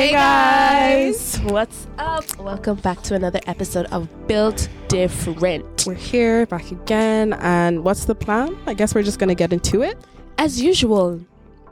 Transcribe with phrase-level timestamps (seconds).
[0.00, 2.24] Hey guys, what's up?
[2.38, 5.84] Welcome back to another episode of Built Different.
[5.86, 8.56] We're here back again, and what's the plan?
[8.64, 9.98] I guess we're just gonna get into it.
[10.38, 11.20] As usual,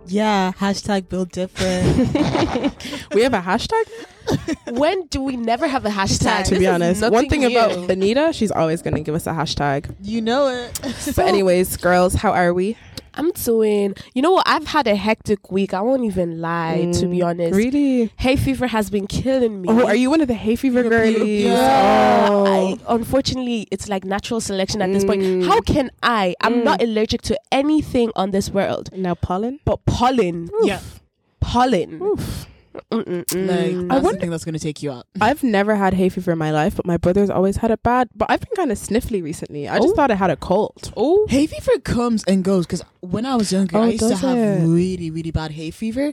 [0.06, 1.86] Yeah, hashtag build different.
[3.14, 3.86] We have a hashtag.
[4.76, 6.44] when do we never have a hashtag?
[6.44, 7.50] To This be is honest, one thing new.
[7.58, 9.94] about Benita, she's always gonna give us a hashtag.
[10.02, 10.78] you know it.
[11.16, 12.76] But anyways, girls, how are we?
[13.18, 13.94] I'm doing.
[14.14, 14.46] You know what?
[14.48, 15.74] I've had a hectic week.
[15.74, 16.90] I won't even lie.
[16.94, 18.12] to be Mm, honest, really?
[18.16, 19.68] hay fever has been killing me.
[19.70, 21.44] Oh, are you one of the hay fever girlies?
[21.44, 22.28] Yeah.
[22.30, 22.46] Oh.
[22.46, 25.22] I, unfortunately, it's like natural selection at this point.
[25.22, 25.46] Mm.
[25.46, 26.34] How can I?
[26.40, 26.64] I'm Mm.
[26.64, 29.60] not allergic to anything on this world, now pollen.
[29.64, 30.48] but pollen.
[30.62, 30.80] Yeah.
[31.40, 32.00] Pollen.
[32.02, 32.46] Oof.
[32.92, 33.46] Mm-mm-mm.
[33.48, 35.06] Like I that's wonder- the thing that's gonna take you out.
[35.20, 38.08] I've never had hay fever in my life, but my brother's always had it bad.
[38.14, 39.68] But I've been kind of sniffly recently.
[39.68, 39.94] I just Oh.
[39.96, 40.92] thought I had a cold.
[40.96, 44.08] oh, Hay fever comes and goes because when I was younger, Oh, I used to
[44.10, 44.66] does have it?
[44.66, 46.12] really, really bad hay fever.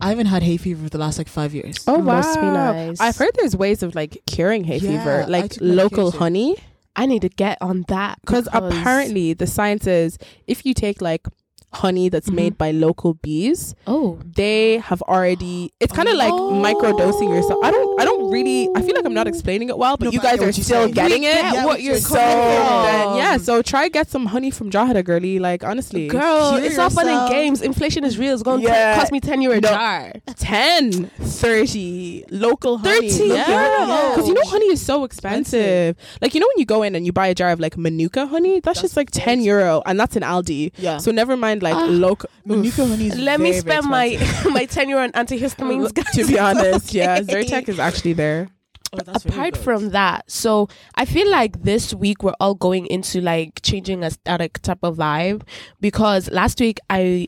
[0.00, 1.76] I haven't had hay fever for the last like five years.
[1.86, 2.16] Oh wow!
[2.16, 3.00] Must be nice.
[3.00, 6.18] I've heard there's ways of like curing hay Yeah, fever, like local medication.
[6.18, 6.56] honey.
[6.96, 11.26] I need to get on that Because apparently the science is if you take like
[11.74, 12.34] honey that's Mhm.
[12.34, 15.72] made by local bees, Oh, they have already.
[15.80, 17.58] It's kind of like microdosing yourself.
[17.62, 18.00] I don't.
[18.00, 18.68] I don't really.
[18.76, 20.64] I feel like I'm not explaining it well, but No, you guys get are still
[20.64, 20.94] saying.
[20.94, 21.34] getting We it.
[21.42, 25.38] get Yeah, what you're So then, yeah, so try get some honey from Jahada, girly.
[25.38, 27.62] Like honestly, girl, Cure it's not fun and games.
[27.62, 28.34] Inflation is real.
[28.34, 28.96] It's going to Yeah.
[28.98, 29.68] cost me ten euro a No.
[29.68, 30.12] jar.
[30.36, 36.40] 10 30 local honey 30, yeah because you know honey is so expensive like you
[36.40, 38.80] know when you go in and you buy a jar of like manuka honey that's,
[38.80, 40.98] just like 10 euro and that's in aldi Yeah.
[40.98, 41.86] so never mind like Ah.
[42.06, 44.52] local Manuka honey is Let me very, very spend my expensive.
[44.58, 47.42] my ten euro on antihistamines, to be honest yeah Okay.
[47.44, 48.48] Zyrtec is actually there
[48.94, 49.62] Oh, apart good.
[49.66, 54.10] from that so i feel like this week we're all going into like changing a
[54.12, 55.42] static type of vibe
[55.80, 57.26] because last week i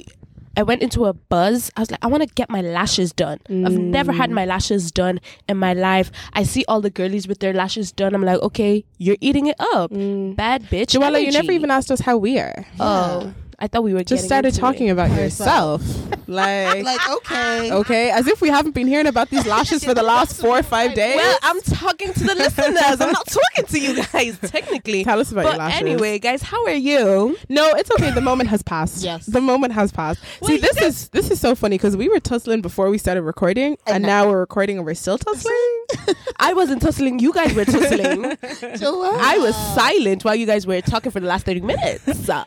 [0.58, 1.70] I went into a buzz.
[1.76, 3.40] I was like, I want to get my lashes done.
[3.66, 5.20] I've never had my lashes done
[5.50, 6.10] in my life.
[6.32, 8.14] I see all the girlies with their lashes done.
[8.14, 9.90] I'm like, okay, you're eating it up.
[9.90, 10.96] Bad bitch.
[10.96, 14.24] Joella you never even asked us how we are Oh, I thought we were just
[14.24, 14.90] started talking it.
[14.90, 15.82] about yourself
[16.28, 17.72] like like okay.
[17.72, 20.62] okay as if we haven't been hearing about these lashes for the last four or
[20.62, 23.00] five days Well, I'm talking to the listeners.
[23.00, 25.04] I'm not talking to you guys, technically.
[25.04, 27.36] tell us about your But lashes anyway, guys, how are you?
[27.48, 28.10] No, it's okay.
[28.10, 29.02] The moment has passed.
[29.04, 29.26] Yes.
[29.26, 30.20] the moment has passed.
[30.40, 32.98] Well, See, you this is this is so funny because we were tussling before we
[32.98, 35.84] started recording, and, And now we're recording and we're still tussling.
[36.38, 37.18] I wasn't tussling.
[37.20, 38.36] You guys were tussling.
[38.42, 42.28] I was silent while you guys were talking for the last 30 minutes.
[42.28, 42.44] Uh,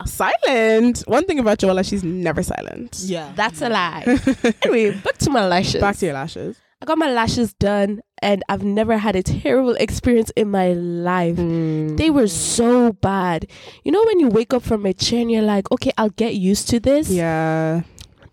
[1.00, 1.10] silent.
[1.12, 3.00] One thing about Joella, she's never silent.
[3.04, 3.32] Yeah.
[3.36, 4.04] That's a lie.
[4.64, 5.82] anyway, back to my lashes.
[5.82, 6.58] Back to your lashes.
[6.82, 11.36] I got my lashes done, and I've never had a terrible experience in my life.
[11.36, 11.98] Mm.
[11.98, 13.48] They were so bad.
[13.84, 16.36] You know, when you wake up from a chair and you're like, okay, I'll get
[16.36, 17.10] used to this.
[17.10, 17.81] Yeah.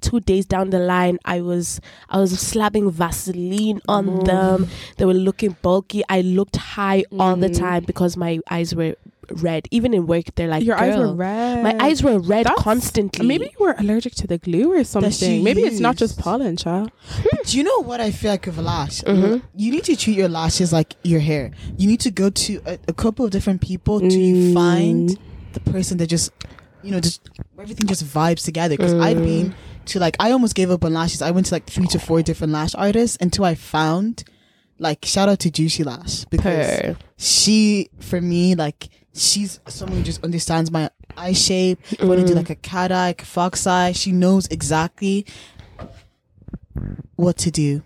[0.02, 5.14] two days down the line i was i was slapping vaseline on them they were
[5.28, 7.58] looking bulky i looked high all the Mm.
[7.58, 8.94] time because my eyes were
[9.30, 11.62] red even in work they're like your eyes were red.
[11.62, 15.32] my eyes were red That's- constantly Maybe you were allergic to the glue or something.
[15.38, 16.90] you Maybe it's not just pollen, child.
[17.46, 19.00] Do you know what I feel like with a lash?
[19.02, 19.42] Mhm.
[19.54, 21.50] You need to treat your lashes like your hair.
[21.76, 24.54] You need to go to a, a couple of different people to Mm.
[24.54, 25.18] find
[25.52, 26.30] the person that just,
[26.82, 27.20] you know, just
[27.58, 28.76] everything just vibes together.
[28.76, 29.54] Because I've been
[29.86, 31.22] to like, I almost gave up on lashes.
[31.22, 34.24] I went to like three to four different lash artists until I found,
[34.78, 36.96] like, shout out to Juicy Lash because Purr.
[37.16, 41.78] she, for me, like, she's someone who just understands my eye shape.
[42.00, 42.36] Want to do Mm.
[42.36, 45.24] like a cat eye, a fox eye, she knows exactly
[47.16, 47.82] what to do.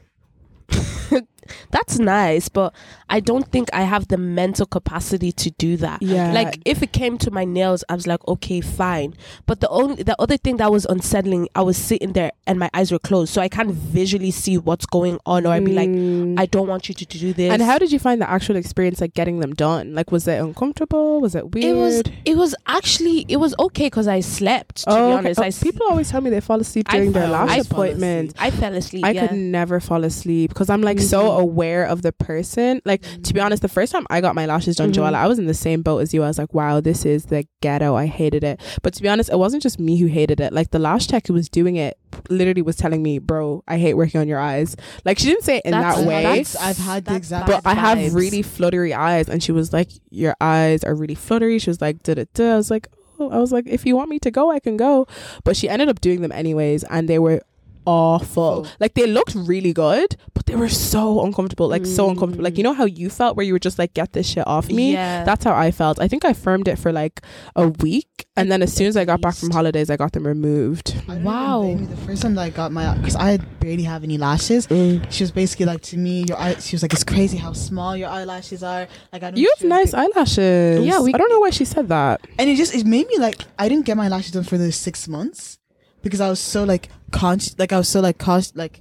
[1.73, 2.73] that's nice but
[3.11, 6.33] i don't think i have the mental capacity to do that Yeah.
[6.33, 9.15] like if it came to my nails i was like okay fine
[9.47, 12.71] but the only the other thing that was unsettling i was sitting there and my
[12.73, 15.91] eyes were closed so i can't visually see what's going on or i'd be like
[15.91, 16.39] Mm.
[16.39, 19.01] i don't want you to do this and how did you find the actual experience,
[19.01, 19.95] like getting them done?
[19.95, 21.21] Like, was it uncomfortable?
[21.21, 21.65] Was it weird?
[21.65, 25.49] it was it was actually it was okay because i slept to oh, be okay.
[25.49, 28.35] Oh, people always tell me they fall asleep during their fell- lash I appointment.
[28.39, 29.27] i fell asleep I yeah.
[29.27, 31.41] could never fall asleep because I'm like so Mhm.
[31.41, 32.81] aware of the person.
[32.85, 34.95] Like to be honest, the first time I got my lashes done, Mhm.
[34.95, 36.23] Joella, I was in the same boat as you.
[36.23, 37.95] I was like, wow, this is the ghetto.
[37.95, 38.61] I hated it.
[38.83, 40.53] But to be honest, it wasn't just me who hated it.
[40.53, 41.97] Like the lash tech who was doing it
[42.29, 44.77] literally was telling me, bro, I hate working on your eyes.
[45.05, 46.23] Like she didn't say it in That's- that way.
[46.23, 48.15] That's- I've had the exact but I have vibes.
[48.15, 52.03] really fluttery eyes, and she was like, "Your eyes are really fluttery." She was like,
[52.03, 52.89] "Da da da." I was like,
[53.19, 55.07] "Oh," I was like, "If you want me to go, I can go."
[55.45, 57.41] But she ended up doing them anyways, and they were
[57.87, 58.67] awful.
[58.67, 58.71] Oh.
[58.79, 61.69] Like they looked really good, but they were so uncomfortable.
[61.69, 62.11] Like so mm.
[62.11, 62.45] uncomfortable.
[62.45, 64.69] Like you know how you felt where you were just like, get this shit off
[64.69, 64.93] me.
[64.93, 65.25] Yeah.
[65.25, 66.01] That's how I felt.
[66.01, 67.23] I think I firmed it for like
[67.57, 70.27] a week, and then as soon as I got back from holidays, I got them
[70.27, 70.95] removed.
[71.09, 71.65] Wow.
[71.65, 71.89] even.
[71.89, 74.67] The first time that I got my, because I had barely have any lashes.
[74.67, 75.11] Mm.
[75.11, 76.55] She was basically like to me, your eye.
[76.55, 79.37] She was like, "It's crazy how small your eyelashes are." Like I don't.
[79.37, 80.87] You have nice sugarcoat- eyelashes.
[80.87, 82.21] Yeah, we- I don't know why she said that.
[82.39, 84.73] and it just it made me like I didn't get my lashes done for the
[84.73, 85.59] six months
[86.03, 88.81] because I was so like conscious, like I was so like cautious, like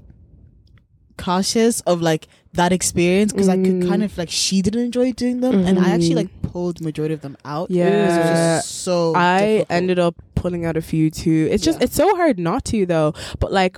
[1.18, 3.88] cautious of like that experience because I could Mm.
[3.90, 6.16] kind of like she didn't enjoy doing them, and I actually Mhm.
[6.16, 7.70] like pulled majority of them out.
[7.70, 8.58] because it was Yeah.
[8.58, 9.14] just so.
[9.16, 9.68] I difficult.
[9.72, 11.48] ended up pulling out a few too.
[11.52, 11.86] It's just Yeah.
[11.86, 13.14] it's so hard not to though.
[13.40, 13.78] But like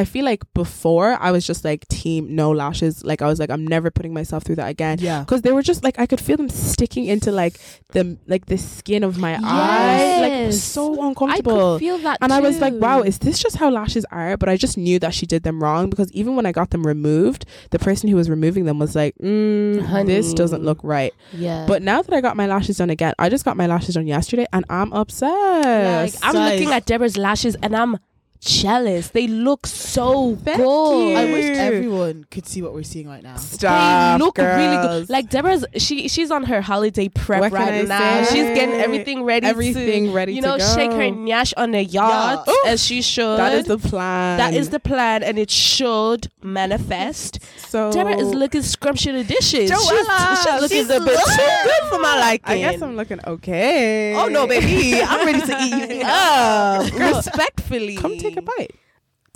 [0.00, 3.04] I feel like before I was just like team no lashes.
[3.04, 4.98] Like I was like I'm never putting myself through that again.
[5.00, 5.20] Yeah.
[5.20, 7.54] Because they were just like I could feel them sticking into like
[7.92, 10.62] the like the skin of my eye, like Yes.
[10.62, 11.74] so I uncomfortable.
[11.74, 14.36] could feel that and I was like, wow, is this just how lashes are?
[14.36, 16.86] But I just knew that she did them wrong because even when I got them
[16.86, 21.12] removed, the person who was removing them was like, mm, this doesn't look right.
[21.32, 21.66] yeah.
[21.68, 24.06] But now that I got my lashes done again, I just got my lashes done
[24.06, 25.30] yesterday and I'm upset.
[25.32, 26.14] like.
[26.22, 26.52] I'm Guys.
[26.60, 27.98] looking at Deborah's lashes and I'm
[28.40, 29.08] jealous.
[29.10, 31.08] They look so Thank good.
[31.10, 31.14] you.
[31.16, 33.36] I wish everyone could see what we're seeing right now.
[33.36, 35.10] Stop, they look really good.
[35.10, 38.24] Like Deborah's, she she's on her holiday prep What right now.
[38.24, 38.34] say?
[38.34, 39.46] She's getting everything ready.
[39.46, 40.74] everything to, ready you to know, go.
[40.74, 42.70] shake her nyash on the yacht Yeah.
[42.72, 43.38] as she should.
[43.38, 44.38] that is the plan.
[44.38, 47.38] that is the plan, and it should manifest.
[47.68, 47.92] so.
[47.92, 49.10] Deborah is looking scrumptious.
[49.40, 52.46] She's, Joella, she's looking she's a bit too good for my liking.
[52.52, 54.14] I guess I'm looking okay.
[54.16, 55.00] Oh no, baby!
[55.02, 57.96] I'm ready to eat you up respectfully.
[57.96, 58.70] Come take a bite.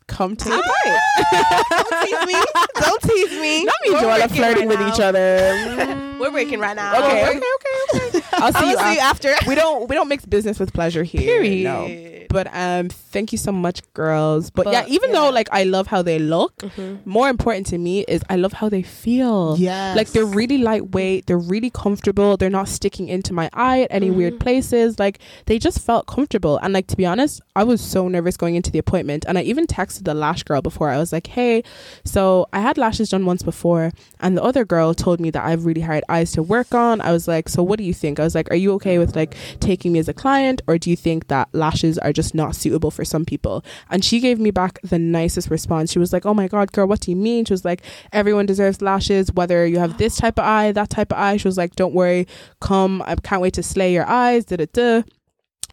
[0.06, 0.70] Come take a Ah.
[0.85, 1.64] bite.
[1.70, 2.43] Don't tease me.
[2.81, 3.64] Don't tease me.
[3.70, 4.94] Not me and We're Joella flirting right with now.
[4.94, 6.17] each other.
[6.20, 6.96] We're working right now.
[7.05, 8.26] Okay, okay, okay, okay.
[8.35, 9.31] I'll see I'm you, see you after.
[9.31, 9.49] after.
[9.49, 11.20] We don't we don't mix business with pleasure here.
[11.23, 11.64] Period.
[11.64, 11.87] No.
[12.34, 14.50] But um, thank you so much, girls.
[14.50, 15.16] But, But, yeah, even yeah.
[15.20, 17.06] though like I love how they look, Mhm.
[17.06, 19.56] more important to me is I love how they feel.
[19.58, 19.94] Yeah.
[19.96, 24.10] Like they're really lightweight, they're really comfortable, they're not sticking into my eye at any
[24.10, 24.40] weird Mhm.
[24.40, 24.98] places.
[24.98, 26.58] Like they just felt comfortable.
[26.62, 29.25] And like to be honest, I was so nervous going into the appointment.
[29.28, 30.90] And I even texted the lash girl before.
[30.90, 31.62] I was like, Hey,
[32.04, 35.50] so I had lashes done once before, and the other girl told me that I
[35.50, 37.00] have really hard eyes to work on.
[37.00, 38.19] I was like, So what do you think?
[38.19, 40.90] I was like, Are you okay with like taking me as a client, or do
[40.90, 43.64] you think that lashes are just not suitable for some people?
[43.90, 45.90] And she gave me back the nicest response.
[45.92, 47.44] She was like, Oh my god, girl, what do you mean?
[47.44, 47.82] She was like,
[48.12, 51.36] Everyone deserves lashes, whether you have this type of eye, that type of eye.
[51.36, 52.26] She was like, Don't worry,
[52.60, 55.02] come, I can't wait to slay your eyes, da da da.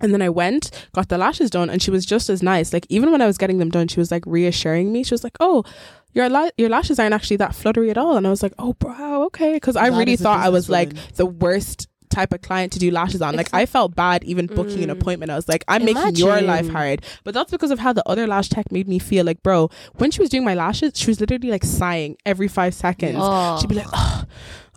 [0.01, 2.73] And then I went, got the lashes done, and she was just as nice.
[2.73, 5.03] Like even when I was getting them done, she was like reassuring me.
[5.03, 5.63] She was like, "Oh,
[6.13, 8.73] your la- your lashes aren't actually that fluttery at all." And I was like, "Oh,
[8.73, 12.71] bro, okay," because I That really thought I was like the worst type of client
[12.73, 13.35] to do lashes on.
[13.35, 14.99] Like I felt bad even booking an Mm.
[14.99, 15.31] appointment.
[15.31, 17.03] I was like, I'm making your life hard.
[17.23, 19.25] But that's because of how the other lash tech made me feel.
[19.25, 22.73] Like, bro, when she was doing my lashes, she was literally like sighing every five
[22.73, 23.17] seconds.
[23.19, 23.57] Oh.
[23.59, 24.23] She'd be like, oh,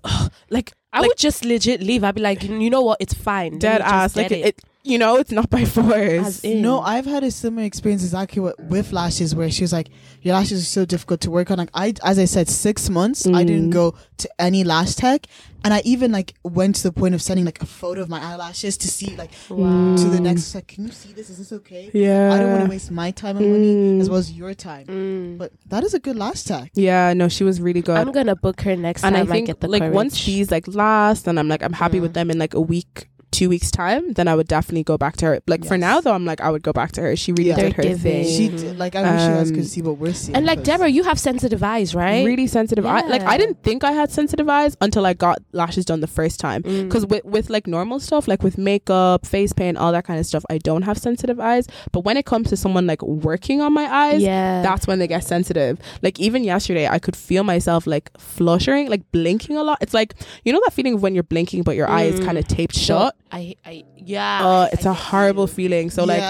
[0.04, 2.04] oh, like I like, would just legit leave.
[2.04, 2.98] I'd be like, you know what?
[3.00, 3.58] It's fine.
[3.58, 4.14] Dead ass.
[4.16, 6.44] Like it, it, you know, it's not by force.
[6.44, 9.88] No, I've had a similar experience exactly with, with lashes where she was like,
[10.22, 11.58] Your lashes are so difficult to work on.
[11.58, 13.72] Like I as I said, six months I didn't Mm.
[13.72, 15.26] go to any lash tech.
[15.64, 18.20] And I even like went to the point of sending like a photo of my
[18.20, 19.96] eyelashes to see like Wow.
[19.96, 21.30] to the next like, can you see this?
[21.30, 21.90] Is this okay?
[21.94, 22.32] Yeah.
[22.34, 24.00] I don't want to waste my time and money Mm.
[24.02, 24.86] as well as your time.
[24.86, 25.38] Mm.
[25.38, 26.70] But that is a good lash tech.
[26.74, 27.96] Yeah, no, she was really good.
[27.96, 29.94] I'm gonna book her next and time I think get the like courage.
[29.94, 32.14] once she's like last and I'm like I'm happy with Mhm.
[32.14, 33.08] them in like a week,
[33.38, 35.40] two weeks time, then I would definitely go back to her.
[35.46, 37.16] Like for now though, I'm like I would go back to her.
[37.16, 37.56] She really Yeah.
[37.56, 37.98] did They're her giving.
[38.24, 38.24] thing.
[38.36, 40.36] She did, like I wish you guys Um, could see what we're seeing.
[40.36, 42.24] and like Deborah, you have sensitive eyes, right?
[42.24, 43.02] Really sensitive eye.
[43.14, 46.38] Like I didn't think I had sensitive eyes until I got lashes done the first
[46.40, 46.62] time.
[46.62, 46.84] Mm.
[46.84, 50.26] Because with, with like normal stuff, like with makeup, face paint, all that kind of
[50.26, 51.66] stuff, I don't have sensitive eyes.
[51.92, 55.08] But when it comes to someone like working on my eyes, yeah, that's when they
[55.08, 55.78] get sensitive.
[56.02, 59.78] Like even yesterday, I could feel myself like fluttering, like blinking a lot.
[59.80, 60.14] It's like
[60.44, 62.24] you know that feeling of when you're blinking, but your eye is Mm.
[62.26, 63.16] kind of taped shut.
[63.34, 64.46] I, I, yeah.
[64.46, 65.90] Uh, it's I a horrible feeling.
[65.90, 66.22] So like,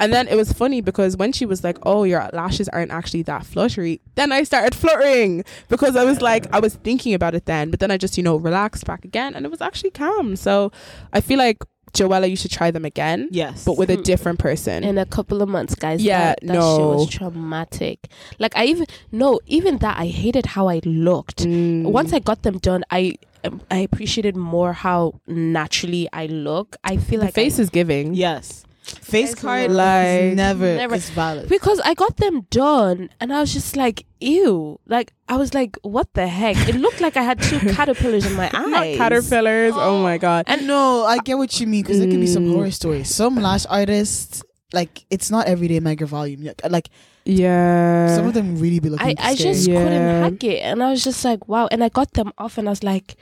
[0.00, 3.22] and then it was funny because when she was like, "Oh, your lashes aren't actually
[3.24, 7.44] that fluttery," then I started fluttering because I was like, I was thinking about it
[7.44, 10.34] then, but then I just you know relaxed back again, and it was actually calm.
[10.34, 10.72] So
[11.12, 11.58] I feel like
[11.96, 13.64] Joella, you should try them again, Yes.
[13.64, 14.02] but with a Mm.
[14.04, 14.84] different person.
[14.84, 16.02] in a couple of months, guys.
[16.02, 17.98] Yeah, that, that shit was traumatic.
[18.38, 21.44] Like I even no, even that I hated how I looked.
[21.44, 21.84] Mm.
[21.84, 26.76] Once I got them done, I um, I appreciated more how naturally I look.
[26.84, 28.14] I feel the like face I, is giving.
[28.14, 28.65] Yes.
[28.86, 30.94] Face It's card like- is never, Never.
[30.94, 31.48] is valid.
[31.48, 34.78] because I got them done and I was just like, ew.
[34.86, 36.56] Like I was like, what the heck?
[36.68, 38.96] It looked like I had two caterpillars in my Not eyes.
[38.96, 39.72] caterpillars.
[39.74, 40.44] Oh my god.
[40.46, 42.54] And no, I get what you mean because there could be some Mm.
[42.54, 43.12] horror stories.
[43.12, 46.44] Some lash artists, like it's not everyday mega volume.
[46.44, 46.88] Like- Like
[47.24, 48.14] Yeah.
[48.14, 49.18] some of them really be looking.
[49.18, 49.82] I, I just Yeah.
[49.82, 50.60] couldn't hack it.
[50.62, 51.66] And I was just like, wow.
[51.72, 53.16] And I got them off and I was like,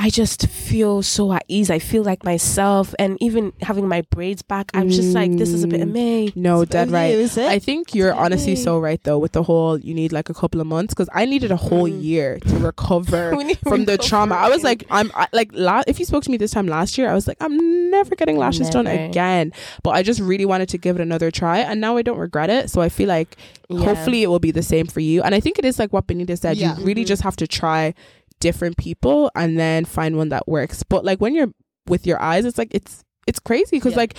[0.00, 1.70] I just feel so at ease.
[1.70, 2.94] I feel like myself.
[3.00, 5.92] And even having my braids back, I'm just like, this is a bit of Mm.
[5.92, 6.32] me.
[6.36, 7.18] no, It's- dead right.
[7.38, 8.62] I think you're honestly Hey.
[8.62, 11.24] so right though with the whole you need like a couple of months because I
[11.24, 12.00] needed a whole Mm.
[12.02, 13.34] year to recover
[13.68, 14.36] from the trauma.
[14.36, 16.96] I was like, I'm I, like, la- if you spoke to me this time last
[16.96, 19.52] year, I was like, I'm never getting lashes done again.
[19.82, 22.50] But I just really wanted to give it another try, and now I don't regret
[22.50, 22.70] it.
[22.70, 23.36] So I feel like
[23.68, 23.80] Yeah.
[23.84, 25.22] hopefully it will be the same for you.
[25.22, 26.56] And I think it is like what Benita said.
[26.56, 26.78] Yeah.
[26.78, 27.08] You really Mhm.
[27.08, 27.94] just have to try
[28.40, 30.82] different people and then find one that works.
[30.82, 31.52] But like when you're
[31.86, 33.98] with your eyes, it's like it's it's crazy because Yeah.
[33.98, 34.16] like.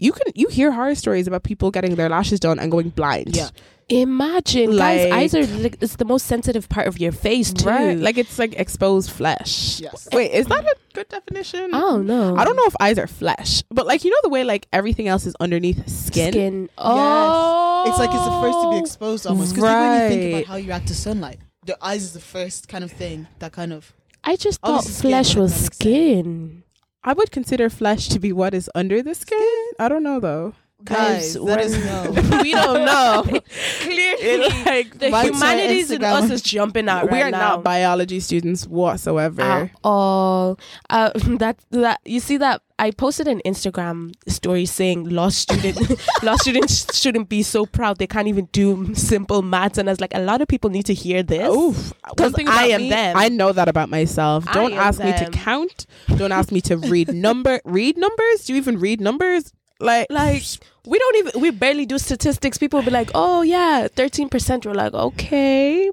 [0.00, 3.34] You can you hear horror stories about people getting their lashes done and going blind.
[3.34, 3.48] Yeah.
[3.88, 7.66] Imagine, Like- guys, eyes are like, it's the most sensitive part of your face, too.
[7.66, 7.98] Right.
[7.98, 9.80] Like it's like exposed flesh.
[9.80, 10.08] Yes.
[10.12, 11.70] Wait, is that a good definition?
[11.72, 12.38] Oh don't.
[12.38, 15.08] I don't know if eyes are flesh, but like you know the way like everything
[15.08, 16.32] else is underneath skin.
[16.32, 16.70] Skin.
[16.78, 17.84] Oh.
[17.88, 18.80] It's like it's the first to be oh.
[18.80, 19.54] exposed almost.
[19.54, 22.66] Because when you think about how you react to sunlight, the eyes is the first
[22.68, 23.92] kind of thing that kind of.
[24.24, 25.76] I just thought Obviously skin, flesh was that makes sense.
[25.76, 26.62] skin.
[27.04, 29.62] I would consider flesh to be what is under the skin.
[29.78, 30.54] I don't know though.
[30.84, 32.10] Guys, us we're- know.
[32.42, 33.24] we don't know.
[33.80, 37.38] Clearly, like the humanities in us is jumping out we right are now.
[37.56, 39.42] not biology students whatsoever.
[39.42, 40.58] at all.
[40.88, 45.78] Uh, that that you see that I posted an Instagram story saying law student
[46.22, 50.00] law students shouldn't be so proud they can't even do simple maths, and I was
[50.00, 51.48] like, a lot of people need to hear this.
[51.54, 51.92] Oof.
[52.16, 53.16] One 'Cause I am me, them.
[53.16, 54.44] I know that about myself.
[54.52, 55.86] Don't ask me to count.
[56.16, 57.60] Don't ask me to read number.
[57.64, 58.44] Read numbers?
[58.44, 59.52] Do you even read numbers?
[59.80, 60.42] Like, Like
[60.86, 62.58] we don't even we barely do statistics.
[62.58, 64.66] People be like, oh yeah, thirteen percent.
[64.66, 65.90] We're like, okay,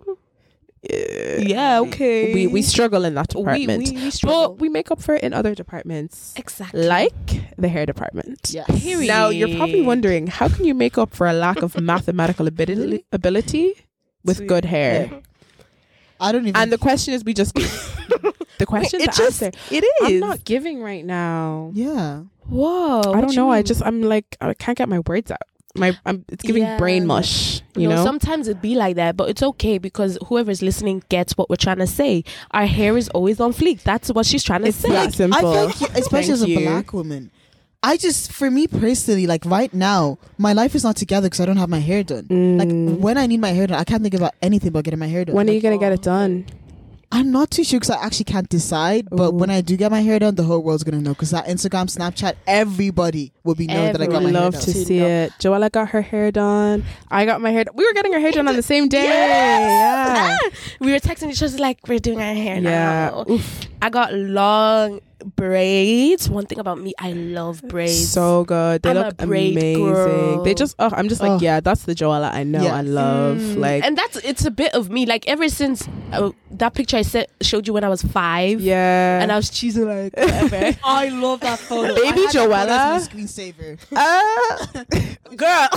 [1.39, 2.33] yeah, okay.
[2.33, 3.89] we we struggle in that department.
[3.89, 4.49] we, we struggle.
[4.49, 7.13] but we make up for it in other departments, exactly like
[7.57, 8.39] the hair department.
[8.51, 8.67] Yes.
[8.81, 9.07] Period.
[9.07, 13.05] Now you're probably wondering how can you make up for a lack of mathematical ability
[13.11, 13.73] ability
[14.23, 14.49] with Sweet.
[14.49, 15.21] good hair?
[16.19, 16.55] I don't even.
[16.55, 17.53] And the question is, we just
[18.57, 19.51] the question It just answer.
[19.71, 21.71] it I'm not giving right now.
[21.73, 22.23] yeah.
[22.47, 22.99] Whoa.
[23.13, 23.51] I don't you know.
[23.51, 25.39] I just I'm like I can't get my words out.
[25.77, 26.77] My I'm, it's giving Yeah.
[26.77, 27.61] brain mush.
[27.75, 28.03] You no, know.
[28.05, 31.79] sometimes it be like that, but it's okay because whoever's listening gets what we're trying
[31.79, 32.23] to say.
[32.51, 33.81] Our hair is always on fleek.
[33.83, 34.89] That's what she's trying to It's say.
[34.91, 35.37] that simple.
[35.37, 36.59] I feel like, you- especially as a you.
[36.61, 37.29] black woman,
[37.83, 41.45] I just, for me personally, like right now, my life is not together because I
[41.45, 42.23] don't have my hair done.
[42.23, 42.57] Mm.
[42.57, 45.07] Like when I need my hair done, I can't think about anything but getting my
[45.07, 45.35] hair done.
[45.35, 46.45] when are you gonna get it done?
[47.12, 49.07] I'm not too sure because I actually can't decide.
[49.09, 49.38] But Ooh.
[49.38, 51.85] when I do get my hair done, the whole world's gonna know because that Instagram,
[51.85, 54.62] Snapchat, everybody will be knowing that I got my Would hair love done.
[54.63, 55.07] to To see know.
[55.07, 55.31] it.
[55.39, 56.83] Joella got her hair done.
[57.09, 57.63] I got my hair.
[57.65, 57.75] done.
[57.75, 59.05] We were getting our hair done on the same day.
[59.05, 60.38] Yeah.
[60.41, 60.50] Ah!
[60.79, 62.62] we were texting each other like we're doing our hair Yeah.
[63.12, 63.25] now.
[63.29, 63.62] Oof.
[63.81, 65.00] I got long
[65.36, 66.29] braids.
[66.29, 68.10] One thing about me, I love braids.
[68.10, 68.82] So good.
[68.84, 69.84] They I'm a look braid amazing.
[69.86, 70.44] girl.
[70.44, 70.75] They just.
[70.79, 71.39] Oh, I'm just like, Oh.
[71.41, 72.77] yeah, that's the Joella I know Yeah.
[72.79, 73.38] and love.
[73.38, 75.05] Mm, Like, and that's it's a bit of me.
[75.05, 79.22] Like ever since uh, that picture I set, showed you when I was five, yeah.
[79.22, 80.77] and I was cheesing like whatever.
[80.84, 81.96] I love that photo.
[81.96, 82.96] Baby I had that photo Joella.
[82.96, 83.77] as my screensaver.
[83.96, 85.67] Uh, girl.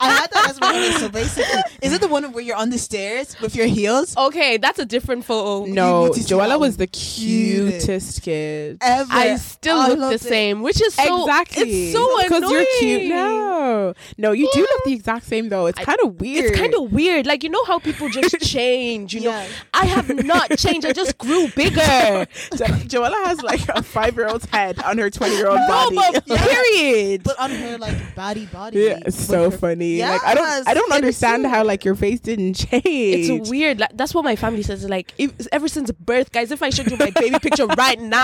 [0.00, 0.98] I had that as my photo.
[0.98, 4.16] So basically, is it the one where you're on the stairs with your heels?
[4.16, 5.66] okay, that's a different photo.
[5.66, 8.31] no, need to see Joella was the cutest kid.
[8.80, 9.08] Ever.
[9.12, 10.20] I still I look the it.
[10.20, 11.84] same, which is so exactly.
[11.84, 13.94] It's so annoying because you're cute now.
[14.18, 15.66] No, you do look the exact same though.
[15.66, 16.46] It's kind of weird.
[16.46, 17.26] It's kind of weird.
[17.26, 19.14] Like you know how people just change.
[19.14, 20.86] You know, I have not changed.
[20.86, 22.26] I just grew bigger.
[22.56, 25.68] Jo- Joella has like a five year old's head on her twenty year old No,
[25.68, 25.96] body.
[25.96, 26.44] but Yeah.
[26.44, 27.22] period.
[27.22, 28.78] But on her like body body.
[28.80, 30.00] yeah, it's so her- funny.
[30.00, 32.82] Like I don't, I don't understand how like your face didn't change.
[32.84, 33.80] It's weird.
[33.80, 34.88] Like, that's what my family says.
[34.88, 38.21] Like, if, ever since birth, guys, if I showed you my baby picture right now,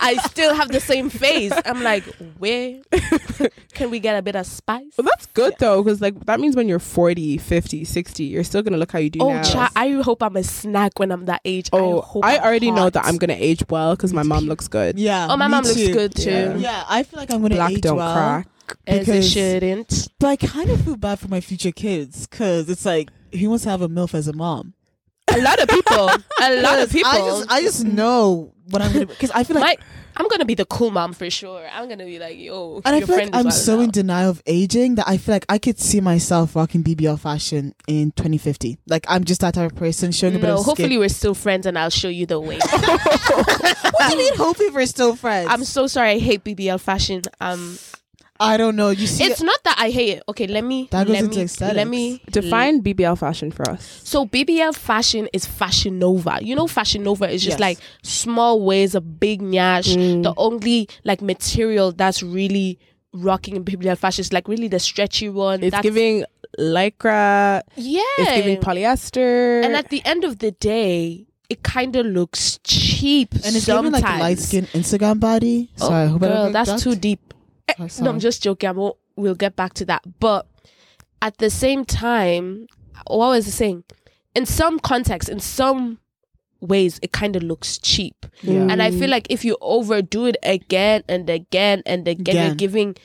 [0.00, 1.52] I still have the same face.
[1.64, 2.04] I'm like,
[2.38, 2.80] where
[3.74, 4.92] can we get a bit of spice?
[4.96, 8.62] Well, that's good though, because like that means when you're 40, 50, 60, you're still
[8.62, 9.42] gonna look how you do Oh, now.
[9.42, 11.68] cha- I hope I'm a snack when I'm that age.
[11.72, 14.44] oh, I, hope I I'm already know that I'm gonna age well because my mom
[14.46, 14.98] looks good.
[14.98, 15.28] Yeah.
[15.30, 16.30] Oh, my me mom looks good too.
[16.30, 16.56] Yeah.
[16.56, 18.48] Yeah, I feel like I'm gonna Black age don't well, crack.
[18.86, 20.08] As it shouldn't.
[20.18, 23.64] But I kind of feel bad for my future kids because it's like he wants
[23.64, 24.74] to have a milf as a mom.
[25.34, 26.10] A lot of people.
[26.40, 27.10] A lot of people.
[27.10, 29.78] I just, I just know what I'm gonna because I feel like.
[29.78, 29.84] My,
[30.20, 31.64] I'm gonna be the cool mom for sure.
[31.72, 33.82] I'm gonna be like, yo, and I feel like I'm so now.
[33.82, 37.72] in denial of aging that I feel like I could see myself rocking BBL fashion
[37.86, 38.78] in 2050.
[38.88, 40.98] Like I'm just that type of person showing a bit No, of hopefully skin.
[40.98, 42.58] we're still friends, and I'll show you the way.
[42.70, 44.34] what do you mean?
[44.36, 45.48] Hopefully we're still friends.
[45.52, 46.10] I'm so sorry.
[46.10, 47.22] I hate BBL fashion.
[47.40, 47.78] Um,
[48.40, 48.90] I don't know.
[48.90, 50.22] You see, it's not that I hate it.
[50.28, 50.88] Okay, let me.
[50.92, 51.76] That goes let into me, aesthetics.
[51.76, 54.00] Let me Define BBL fashion for us.
[54.04, 56.38] So BBL fashion is Fashion Nova.
[56.40, 57.60] You know, Fashion Nova is just Yes.
[57.60, 59.96] like small ways of big nyash.
[59.96, 60.22] Mm.
[60.22, 62.78] The only like material that's really
[63.12, 65.62] rocking in BBL fashion is like really the stretchy one.
[65.64, 66.24] It's That's- giving
[66.58, 67.62] lycra.
[67.76, 69.64] yeah, It's giving polyester.
[69.64, 73.32] and at the end of the day, it kind of looks cheap.
[73.34, 73.96] And it's sometimes.
[73.96, 75.70] giving like light skin Instagram body.
[75.80, 76.80] Oh, Sorry, I hope I don't girl, that's that.
[76.80, 77.27] too deep.
[77.78, 78.10] Oh, No.
[78.10, 78.68] I'm just joking.
[78.68, 80.02] I won't, we'll get back to that.
[80.20, 80.46] But
[81.22, 82.66] at the same time,
[83.06, 83.84] what was I saying?
[84.34, 85.98] In some contexts, in some
[86.60, 88.26] ways, it kind of looks cheap.
[88.42, 88.66] Yeah.
[88.70, 92.96] And I feel like if you overdo it again and again and again, you're giving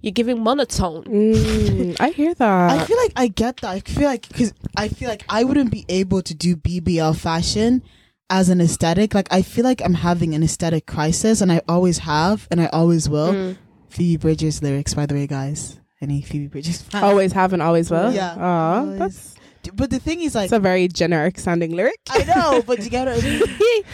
[0.00, 1.04] you're giving monotone.
[1.04, 2.70] Mm, I hear that.
[2.72, 3.70] I feel like I get that.
[3.70, 7.82] I feel like because I feel like I wouldn't be able to do BBL fashion
[8.28, 9.14] as an aesthetic.
[9.14, 12.66] Like I feel like I'm having an aesthetic crisis, and I always have, and I
[12.66, 13.32] always will.
[13.32, 13.56] Mm.
[13.92, 15.78] Phoebe Bridgers lyrics, by the way, guys.
[16.00, 17.04] Any Phoebe Bridgers fans?
[17.04, 18.12] always have and always will.
[18.12, 18.34] Yeah.
[18.38, 18.98] Aw, Always.
[18.98, 19.34] that's
[19.74, 22.00] But the thing is, like, it's a very generic sounding lyric.
[22.10, 23.42] I know, but you get what I mean.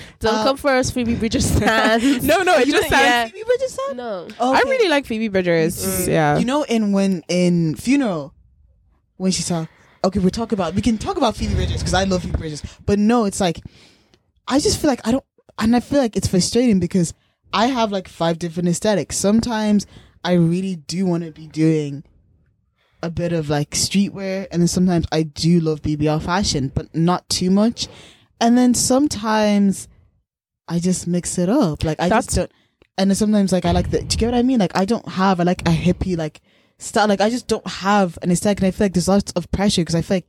[0.21, 2.25] Don't Uh, come for us, Phoebe Bridgers fans.
[2.25, 3.07] No, no, it You just know- sounds.
[3.07, 3.29] yeah.
[3.29, 3.97] Phoebe Bridgers fan?
[3.97, 4.29] no.
[4.41, 5.77] I really like Phoebe Bridgers.
[5.85, 6.07] Mm.
[6.09, 6.39] Yeah.
[6.39, 8.33] You know, in when in funeral,
[9.19, 9.67] when she saw,
[10.05, 12.63] okay, we're talking about we can talk about Phoebe Bridgers because I love Phoebe Bridgers,
[12.87, 13.61] but no, it's like
[14.47, 15.25] I just feel like I don't,
[15.59, 17.13] and I feel like it's frustrating because
[17.53, 19.17] I have like five different aesthetics.
[19.17, 19.87] Sometimes
[20.25, 22.05] I really do want to be doing
[23.03, 27.29] a bit of like streetwear, and then sometimes I do love BBL fashion, but not
[27.29, 27.89] too much.
[28.41, 29.89] And then sometimes
[30.67, 31.85] I just mix it up.
[31.85, 32.51] Like I just don't.
[32.97, 34.01] And then sometimes like I like the.
[34.01, 34.59] Do you get what I mean?
[34.59, 35.41] Like I don't have.
[35.41, 36.41] I like a hippie like
[36.79, 37.09] style.
[37.09, 39.83] Like I just don't have an aesthetic, and I feel like there's lots of pressure
[39.83, 40.29] because I feel like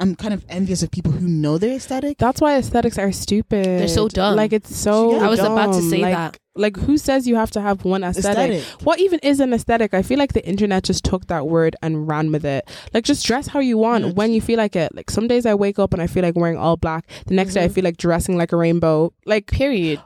[0.00, 2.18] I'm kind of envious of people who know their aesthetic.
[2.18, 3.64] That's why aesthetics are stupid.
[3.64, 4.34] They're so dumb.
[4.36, 5.18] Like it's so.
[5.20, 6.38] I was about to say Like- that.
[6.54, 8.58] Like who says you have to have one aesthetic?
[8.58, 8.82] Aesthetic.
[8.84, 9.94] What even is an aesthetic?
[9.94, 12.68] I feel like the internet just took that word and ran with it.
[12.92, 14.12] Like just dress how you want Yeah.
[14.12, 14.94] when you feel like it.
[14.94, 17.06] Like some days I wake up and I feel like wearing all black.
[17.26, 17.72] The next day I Mhm.
[17.72, 19.14] feel like dressing like a rainbow.
[19.24, 20.00] Like Period.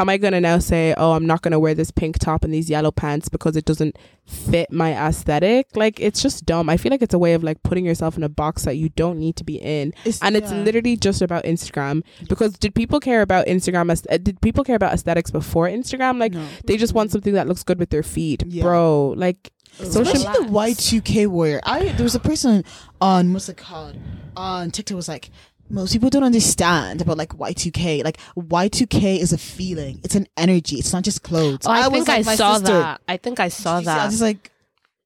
[0.00, 2.70] Am I gonna now say, oh, I'm not gonna wear this pink top and these
[2.70, 5.68] yellow pants because it doesn't fit my aesthetic?
[5.76, 6.68] Like it's just dumb.
[6.68, 8.88] I feel like it's a way of like putting yourself in a box that you
[8.90, 9.92] don't need to be in,
[10.22, 10.62] and it's yeah.
[10.62, 12.02] literally just about Instagram.
[12.28, 13.90] Because did people care about Instagram?
[13.90, 16.18] As, uh, did people care about aesthetics before Instagram?
[16.18, 16.46] Like No.
[16.64, 18.62] they just want something that looks good with their feed, Yeah.
[18.62, 19.14] bro.
[19.16, 20.02] Like social.
[20.02, 21.60] Especially the Y2K warrior.
[21.64, 22.64] I there was a person
[23.00, 23.96] on what's it called
[24.36, 25.30] on TikTok was like
[25.70, 28.04] most people don't understand about like Y2K.
[28.04, 30.00] Like Y2K is a feeling.
[30.04, 30.76] It's an energy.
[30.76, 31.60] It's not just clothes.
[31.66, 32.72] Oh, I, was think I like my saw sister.
[32.78, 33.00] that.
[33.08, 34.50] I think I saw see, I was like,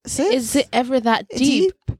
[0.06, 1.72] sis, Is it ever that deep?
[1.86, 1.98] deep?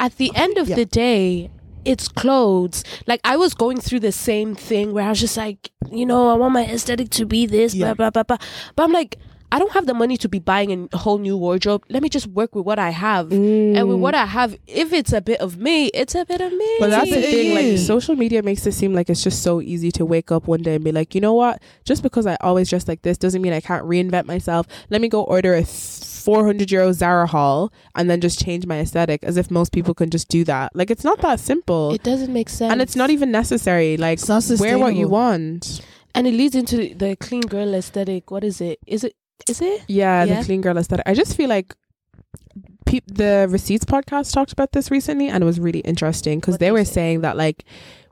[0.00, 0.76] At the end of Yeah.
[0.76, 1.50] the day,
[1.84, 2.84] it's clothes.
[3.06, 6.28] Like I was going through the same thing where I was just like, you know,
[6.30, 7.94] I want my aesthetic to be this, Yeah.
[7.94, 8.46] blah blah blah blah.
[8.76, 9.18] But I'm like,
[9.50, 11.84] I don't have the money to be buying a whole new wardrobe.
[11.88, 13.32] Let me just work with what I have.
[13.32, 14.18] And with what mm.
[14.18, 16.76] I have, if it's a bit of me, it's a bit of me.
[16.80, 17.54] But that's the thing.
[17.54, 20.62] Like social media makes it seem like it's just so easy to wake up one
[20.62, 21.62] day and be like, you know what?
[21.84, 24.66] Just because I always dress like this doesn't mean I can't reinvent myself.
[24.90, 28.80] Let me go order a four hundred euro Zara haul and then just change my
[28.80, 30.76] aesthetic, as if most people can just do that.
[30.76, 32.70] Like it's not that simple, it doesn't make sense.
[32.70, 33.96] and it's not even necessary.
[33.96, 35.80] Like It's not wear what you want.
[36.14, 38.30] and it leads into the clean girl aesthetic.
[38.30, 38.78] What is it?
[38.86, 39.14] Is it
[39.48, 39.82] is it?
[39.88, 40.40] Yeah, Yeah.
[40.40, 41.06] the clean girl aesthetic.
[41.06, 41.74] I just feel like.
[42.86, 46.70] Peop the receipts podcast talked about this recently and it was really interesting because they
[46.70, 46.92] were say?
[46.92, 47.64] saying that like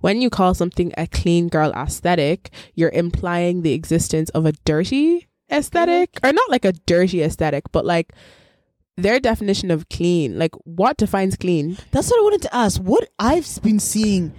[0.03, 5.29] when you call something a clean girl aesthetic you're implying the existence of a dirty
[5.51, 6.27] aesthetic mm-hmm.
[6.27, 8.13] or not like a dirty aesthetic but like
[8.99, 12.79] their definition of clean like what defines clean That's what I wanted to ask.
[12.81, 14.35] What I've been seeing,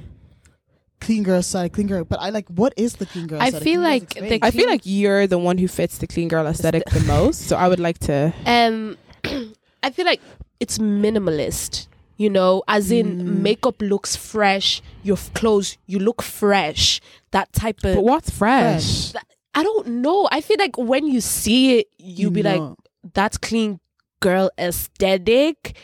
[1.00, 2.04] clean girl side, clean girl.
[2.04, 3.42] But I like, what is the clean girl?
[3.42, 3.62] I side?
[3.64, 4.30] feel Can you guys like explain?
[4.42, 7.48] the- i feel like you're the one who fits the clean girl aesthetic the most
[7.48, 8.98] so i would like to um
[9.84, 10.22] i feel like
[10.60, 13.40] it's minimalist you know as in Mm.
[13.42, 17.00] makeup looks fresh your f- clothes you look fresh
[17.32, 19.14] that type of but what's fresh,
[19.54, 22.76] i don't know i feel like when you see it you'll be like know.
[23.14, 23.80] that's clean
[24.20, 25.76] girl aesthetic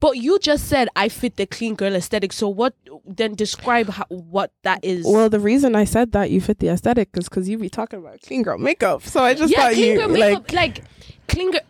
[0.00, 2.32] but you just said i fit the clean girl aesthetic.
[2.32, 5.04] So what then describe how, what that is.
[5.06, 7.98] Well the reason i said that you fit the aesthetic is because you be talking
[7.98, 9.02] about clean girl makeup.
[9.02, 10.84] So i just yeah thought clean you girl like like
[11.28, 11.60] clean girl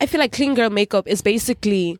[0.00, 1.98] i feel like clean girl makeup is basically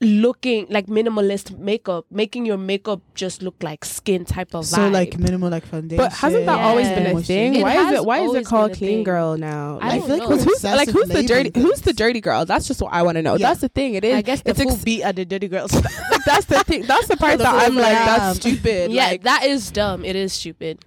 [0.00, 4.68] looking like minimalist makeup making your makeup just look like skin type of vibe.
[4.68, 4.92] so vibe.
[4.92, 5.96] like minimal like foundation.
[6.04, 7.54] But hasn't that always been a thing?
[7.54, 9.78] It why is it why is it called clean girl now?
[9.80, 10.36] I Like, don't feel like know.
[10.44, 12.44] who's like who's the dirty labeling who's the dirty girl?
[12.44, 13.34] That's just what I want to know.
[13.36, 13.48] Yeah.
[13.48, 13.94] That's the thing.
[13.94, 14.16] It is.
[14.16, 15.70] i guess the it's full ex- beat are the dirty girls
[16.26, 16.82] that's the thing.
[16.82, 18.90] That's the part that I'm like that's stupid.
[18.90, 20.84] yeah Like, that is dumb it is stupid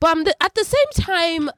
[0.00, 1.50] but um, the, at the same time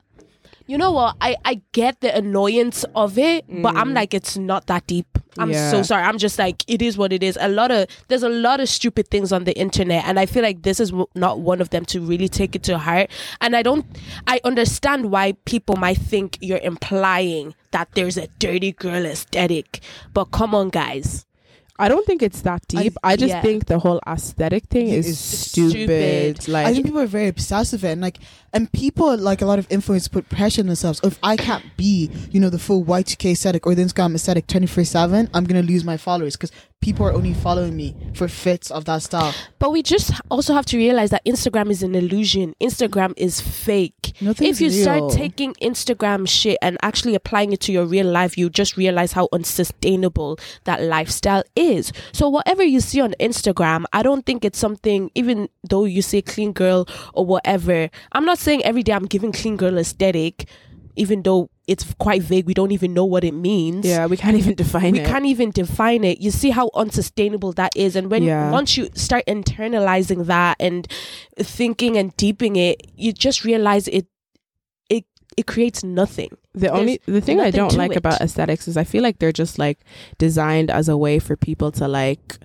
[0.67, 1.17] You know what?
[1.21, 3.95] I I get the annoyance of it, but I'm mm.
[3.95, 5.07] like, it's not that deep.
[5.37, 5.71] I'm Yeah.
[5.71, 6.05] so sorry.
[6.05, 7.37] I'm just like, it is what it is.
[7.41, 10.43] A lot of there's a lot of stupid things on the internet, and I feel
[10.43, 13.11] like this is w- not one of them to really take it to heart.
[13.43, 13.85] And I don't,
[14.27, 19.81] I understand why people might think you're implying that there's a dirty girl aesthetic,
[20.15, 21.27] but come on, guys.
[21.77, 22.97] I don't think it's that deep.
[23.03, 23.43] I, just yeah.
[23.43, 26.39] think the whole aesthetic thing It is is stupid.
[26.39, 26.49] stupid.
[26.49, 28.19] Like I think people are very obsessed with it, and like,
[28.53, 31.01] and people like a lot of influencers put pressure on themselves.
[31.03, 34.67] If I can't be, you know, the full Y2K aesthetic or the Instagram aesthetic twenty
[34.69, 36.53] four seven, I'm gonna lose my followers because
[36.85, 39.35] people are only following me for fits of that style.
[39.59, 42.55] But we just also have to realize that Instagram is an illusion.
[42.61, 44.13] Instagram is fake.
[44.21, 44.83] Nothing's if you real.
[44.83, 49.13] start taking Instagram shit and actually applying it to your real life, you just realize
[49.13, 51.91] how unsustainable that lifestyle is.
[52.13, 56.21] So whatever you see on Instagram, I don't think it's something even though you say
[56.21, 57.89] clean girl or whatever.
[58.13, 60.51] I'm not saying every day I'm giving clean girl aesthetic,
[60.97, 62.47] even though it's quite vague.
[62.47, 65.07] We don't even know what it means yeah, we can't even define we it.
[65.07, 66.21] We can't even define it.
[66.21, 68.51] You see how unsustainable that is, and when Yeah.
[68.51, 70.87] once you start internalizing that and
[71.39, 74.07] thinking and deeping it, you just realize it
[74.91, 75.05] it
[75.37, 76.37] it creates nothing.
[76.55, 77.97] the only the thing I don't like it.
[77.97, 79.79] about aesthetics is I feel like they're just like
[80.19, 82.39] designed as a way for people to like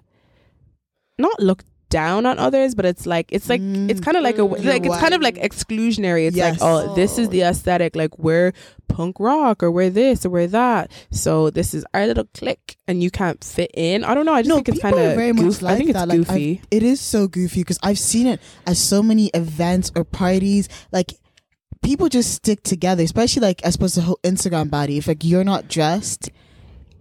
[1.20, 4.04] not look down on others, but it's like it's like it's Mm.
[4.04, 4.64] kind of like a Mm.
[4.66, 6.28] like it's kind of like exclusionary.
[6.28, 6.60] It's Yes.
[6.60, 7.96] like oh, this is the aesthetic.
[7.96, 8.54] Like we're
[8.88, 10.92] punk rock or we're this or we're that.
[11.12, 14.04] So this is our little clique, and you can't fit in.
[14.04, 14.34] I don't know.
[14.34, 16.08] I just no, think it's kind of very much like I think it's that.
[16.08, 16.34] Like, goofy.
[16.34, 20.70] I've- it is so goofy because I've seen it at so many events or parties.
[20.92, 21.14] Like
[21.82, 24.98] people just stick together, especially like I suppose the whole Instagram body.
[24.98, 26.30] If like you're not dressed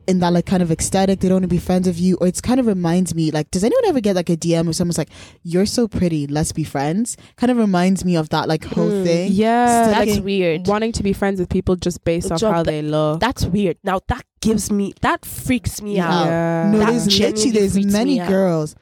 [0.09, 2.27] in that like kind of ecstatic, they don't want to be friends with you, or
[2.27, 4.99] it's kind of reminds me like, does anyone ever get like a DM or someone's
[4.99, 5.11] like,
[5.43, 7.17] "You're so pretty, let's be friends"?
[7.37, 9.05] Kind of reminds me of that like whole Mm.
[9.05, 9.33] thing.
[9.33, 10.67] yeah, That's weird.
[10.67, 13.21] wanting to be friends with people just based off Job how they look.
[13.21, 13.77] That's weird.
[13.85, 16.09] Now that gives me that freaks me Yeah.
[16.11, 16.27] out.
[16.27, 16.71] Yeah.
[16.73, 18.29] No, That there's literally there's many out.
[18.29, 18.75] girls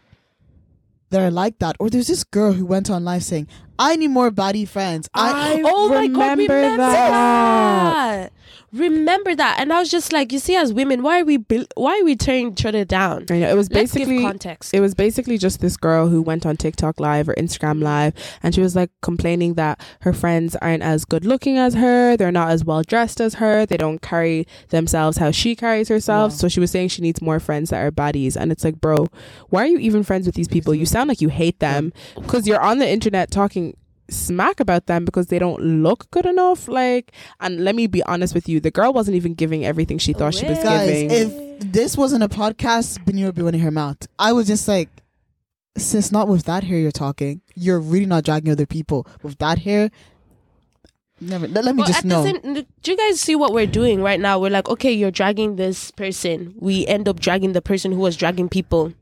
[1.11, 1.77] that are like that.
[1.79, 3.47] Or there's this girl who went on live saying,
[3.79, 7.11] "I need more body friends." I, oh my god, remember remember that.
[7.11, 8.33] that.
[8.73, 11.67] Remember that, and I was just like, you see, as women, why are we bil-
[11.77, 13.27] why are we tearing each other down?
[13.31, 14.75] I know it was basically context.
[14.75, 18.55] it was basically just this girl who went on TikTok live or Instagram live and
[18.55, 22.51] she was like complaining that her friends aren't as good looking as her, they're not
[22.51, 26.33] as well dressed as her, they don't carry themselves how she carries herself.
[26.33, 26.37] Wow.
[26.37, 29.07] So she was saying she needs more friends that are baddies and it's like, bro,
[29.49, 30.75] why are you even friends with these people?
[30.75, 33.77] You sound like you hate them because you're on the internet talking
[34.09, 38.35] smack about them because they don't look good enough like and let me be honest
[38.35, 41.47] with you the girl wasn't even giving everything she thought she was guys, giving if
[41.59, 43.97] this wasn't a podcast, Benny would be running her mouth.
[44.19, 44.91] I was just like,
[45.79, 47.41] sis, not with that hair you're talking.
[47.55, 49.91] You're really not dragging other people with that hair.
[51.19, 51.49] Never.
[51.49, 52.25] Let, let me But just at the know.
[52.25, 54.39] same- do you guys see what we're doing right now?
[54.39, 56.55] We're like, okay, you're dragging this person.
[56.59, 58.93] We end up dragging the person who was dragging people.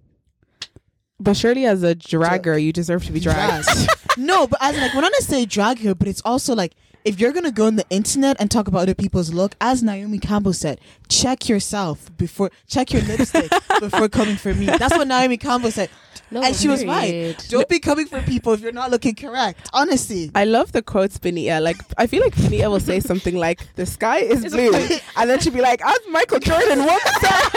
[1.20, 3.68] But surely as a dragger you deserve to be dragged.
[4.16, 6.74] No, but as in, like when I say drag her, but it's also like
[7.04, 10.18] if you're gonna go on the internet and talk about other people's look, as Naomi
[10.18, 13.50] Campbell said, check yourself before check your lipstick
[13.80, 14.66] before coming for me.
[14.66, 15.90] That's what Naomi Campbell said,
[16.30, 17.36] No, and she was right.
[17.50, 19.68] Don't be coming for people if you're not looking correct.
[19.72, 21.60] Honestly, I love the quotes, Benita.
[21.60, 24.72] Like, I feel like Benita will say something like, "The sky is blue,"
[25.16, 27.50] and then she'll be like, "As Michael Jordan once said,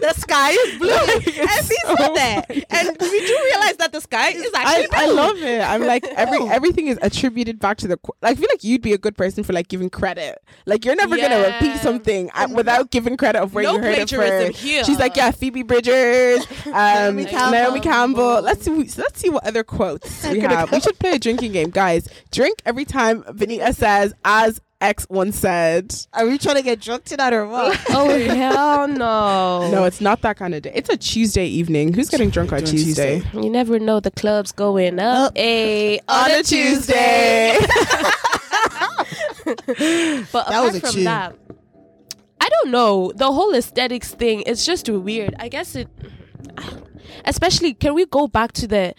[0.00, 0.90] the sky is blue.
[0.90, 2.46] and she said that.
[2.70, 5.14] And we do realize that the sky is I, actually I blue.
[5.16, 5.60] love it.
[5.62, 7.96] I'm like every everything is attributed back to the.
[7.96, 10.38] qu- I feel like you'd be a good person for like giving credit.
[10.66, 13.92] Like you're never gonna repeat something uh, without giving credit of where No you heard
[13.98, 14.62] it plagiarism first.
[14.64, 14.84] here.
[14.84, 18.22] She's like, yeah, Phoebe Bridgers, um, Naomi Naomi, Campbell.
[18.22, 18.42] Campbell.
[18.42, 19.00] Let's see.
[19.00, 20.70] Let's see what other quotes we have.
[20.72, 22.08] We should play a drinking game, guys.
[22.30, 25.94] Drink every time Benita says, as X once said.
[26.12, 27.80] are we trying to get drunk tonight or what?
[27.90, 29.70] Oh hell no!
[29.70, 30.72] No, it's not that kind of day.
[30.74, 31.94] It's a Tuesday evening.
[31.94, 33.20] Who's getting drunk on On Tuesday?
[33.20, 33.40] Tuesday.
[33.42, 34.00] You never know.
[34.00, 35.28] The club's going up.
[35.28, 35.32] Up.
[35.36, 37.56] Eh, a On a Tuesday.
[39.44, 41.04] But That apart was a from tune.
[41.04, 41.36] that,
[42.40, 43.12] I don't know.
[43.14, 45.34] The whole aesthetics thing is just weird.
[45.38, 45.88] I guess it,
[47.24, 47.74] especially.
[47.74, 48.94] Can we go back to the?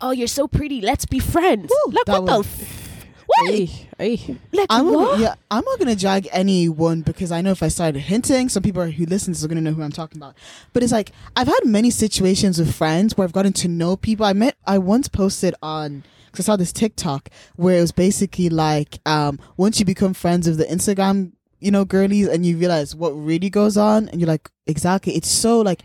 [0.00, 0.80] Oh, you're so pretty.
[0.80, 1.70] Let's be friends.
[1.70, 2.38] Woo, like what the?
[2.40, 2.82] F-
[3.26, 3.50] what?
[3.50, 4.36] Hey, hey.
[4.52, 5.12] Like I'm what?
[5.12, 8.62] not, yeah, I'm not gonna drag anyone because I know if I started hinting, some
[8.62, 10.34] people who listen are gonna know who I'm talking about.
[10.72, 14.26] But it's like I've had many situations with friends where I've gotten to know people.
[14.26, 18.48] I met, I once posted on because I saw this TikTok where it was basically
[18.48, 22.94] like, um, once you become friends with the Instagram, you know, girlies, and you realize
[22.94, 25.82] what really goes on, and you're like, exactly, it's so like.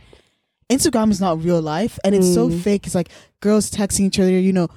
[0.69, 2.59] Instagram is not real life and it's so Mm.
[2.61, 2.85] fake.
[2.85, 4.67] It's like girls texting each other, you know,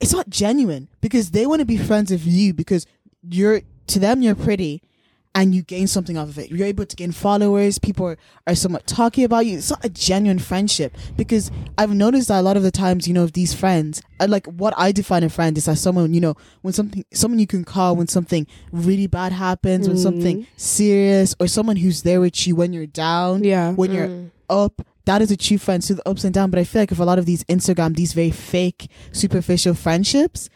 [0.00, 2.86] it's not genuine because they want to be friends with you because
[3.28, 4.82] you're to them you're pretty
[5.34, 6.50] and you gain something off of it.
[6.50, 7.78] You're able to gain followers.
[7.78, 8.16] People are,
[8.46, 9.58] are somewhat talking about you.
[9.58, 13.14] It's not a genuine friendship because I've noticed that a lot of the times, you
[13.14, 16.20] know, of these friends, uh, like what I define a friend is as someone, you
[16.20, 21.34] know, when something, someone you can call when something really bad happens, when something serious,
[21.40, 23.72] or someone who's there with you when you're down, Yeah.
[23.72, 24.30] when you're Mm.
[24.50, 24.82] up.
[25.08, 26.50] That is a true friend through the ups and downs.
[26.50, 30.50] But I feel like if a lot of these Instagram, these very fake, superficial friendships,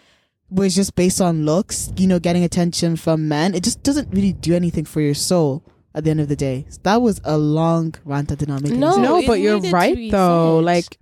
[0.51, 4.35] was just based on looks, you know, getting attention from men, it just doesn't really
[4.35, 6.67] do anything for your soul at the end of the day.
[6.83, 9.03] That was a long rant that did not make any No, sense.
[9.03, 10.59] no, but you're right though.
[10.59, 10.65] said.
[10.67, 10.99] Like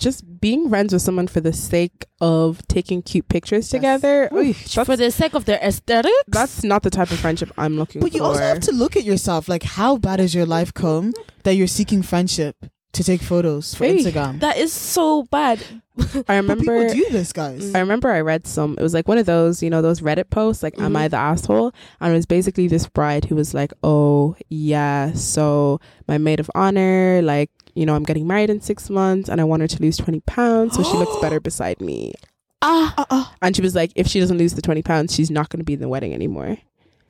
[0.00, 4.28] just being friends with someone for the sake of taking cute pictures together.
[4.32, 6.14] oy, for the sake of their aesthetics.
[6.28, 8.12] that's not the type of friendship I'm looking But for.
[8.12, 9.46] But you also have to look at yourself.
[9.48, 11.12] Like, how bad is your life come
[11.44, 12.56] that you're seeking friendship
[12.94, 14.40] to take photos for Hey, Instagram?
[14.40, 15.60] that is so bad.
[15.60, 15.62] I
[15.96, 16.24] But
[16.58, 17.74] people remember do this, guys.
[17.74, 18.76] I remember I read some.
[18.78, 20.96] It was like one of those, you know, those Reddit posts, like, "Am Mhm.
[20.98, 25.80] I the asshole?" And it was basically this bride who was like, "Oh yeah, so
[26.08, 29.44] my maid of honor, like, you know, I'm getting married in six months, and I
[29.44, 32.12] want her to lose twenty pounds, so she looks better beside me."
[32.62, 33.24] Ah, Uh-uh.
[33.42, 35.64] And she was like, "If she doesn't lose the twenty pounds, she's not going to
[35.64, 36.56] be in the wedding anymore."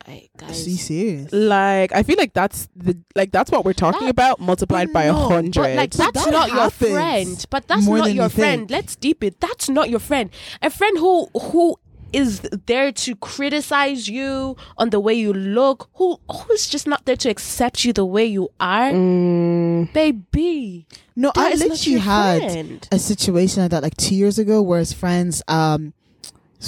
[0.07, 0.69] I, Are guys.
[0.69, 1.33] you serious?
[1.33, 5.05] Like, I feel like that's the like that's what we're talking That- about multiplied by
[5.05, 5.77] a no, hundred.
[5.77, 7.45] Like But that's that not your friend.
[7.51, 8.61] But that's not your you friend.
[8.63, 8.71] think.
[8.71, 9.41] Let's deep it.
[9.41, 10.31] That's not your friend.
[10.63, 11.77] A friend who who
[12.13, 15.89] is there to criticize you on the way you look.
[15.95, 18.91] Who who's just not there to accept you the way you are.
[18.93, 20.87] Mm, Baby,
[21.17, 22.89] No, that I is literally had friend.
[22.93, 25.93] a situation like that like two years ago where as friends um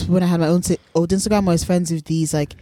[0.09, 2.55] when I had my own si- old Instagram I was friends with these like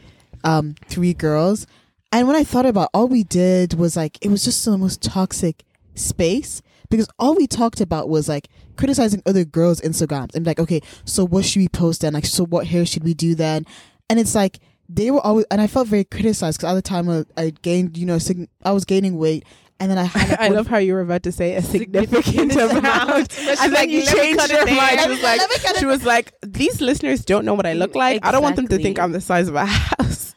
[0.44, 1.66] um three girls.
[2.12, 5.02] And when I thought about all we did was like it was just the most
[5.02, 10.58] toxic space because all we talked about was like criticizing other girls Instagrams and like
[10.60, 12.12] okay so what should we post then?
[12.12, 13.66] Like so what hair should we do then?
[14.08, 17.08] And it's like they were always and I felt very criticized because at the time
[17.08, 19.44] I, I gained you know sig- I was gaining weight
[19.80, 21.62] and then I had like, I one- love how you were about to say a
[21.62, 25.00] significant Significant amount, and then like, you changed your mind.
[25.00, 27.66] She was like, let me cut it she was like, these listeners don't know what
[27.66, 28.24] I look like.
[28.24, 30.33] I don't want them to think I'm the size of a house.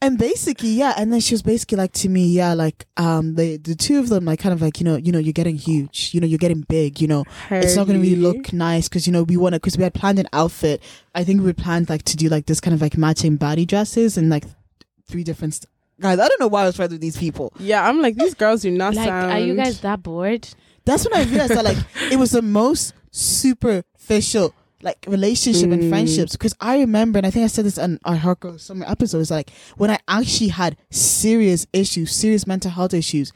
[0.00, 3.56] And basically, yeah, and then she was basically like to me, yeah, like um the
[3.56, 6.10] the two of them like kind of like, you know, you know, you're getting huge,
[6.14, 7.24] you know, you're getting big, you know.
[7.50, 9.82] It's not going to really look nice cuz you know, we want to cuz we
[9.82, 10.80] had planned an outfit.
[11.16, 14.16] I think we planned like to do like this kind of like matching body dresses
[14.16, 14.44] and like
[15.08, 15.68] three different st-
[16.00, 17.52] Guys, I don't know why I was friends with these people.
[17.58, 19.32] Yeah, I'm like these girls do not Like, sound.
[19.32, 20.46] are you guys that bored?
[20.84, 21.78] That's when I realized that like
[22.12, 25.88] it was the most superficial like relationship and Mm.
[25.88, 29.30] friendships because I remember and I think I said this on our Hardcore Summer episodes
[29.30, 33.32] like when I actually had serious issues, serious mental health issues,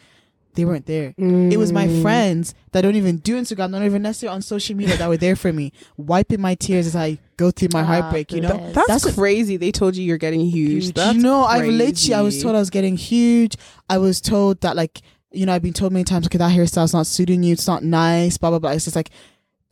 [0.54, 1.14] they weren't there.
[1.16, 2.02] It was my Mm.
[2.02, 5.34] friends that don't even do Instagram, not even necessarily on social media that were there
[5.34, 8.32] for me, wiping my tears as I go through my Ah, heartbreak.
[8.32, 8.70] You know.
[8.74, 9.56] That's, That's what- crazy.
[9.56, 10.84] They told you you're getting huge.
[10.84, 10.94] Huge.
[10.94, 13.56] That's you know, I literally I was told I was getting huge.
[13.88, 15.00] I was told that like
[15.32, 17.54] you know I've been told many times, okay, that hairstyle's not suiting you.
[17.54, 18.36] It's not nice.
[18.36, 18.72] Blah blah blah.
[18.72, 19.08] It's just like,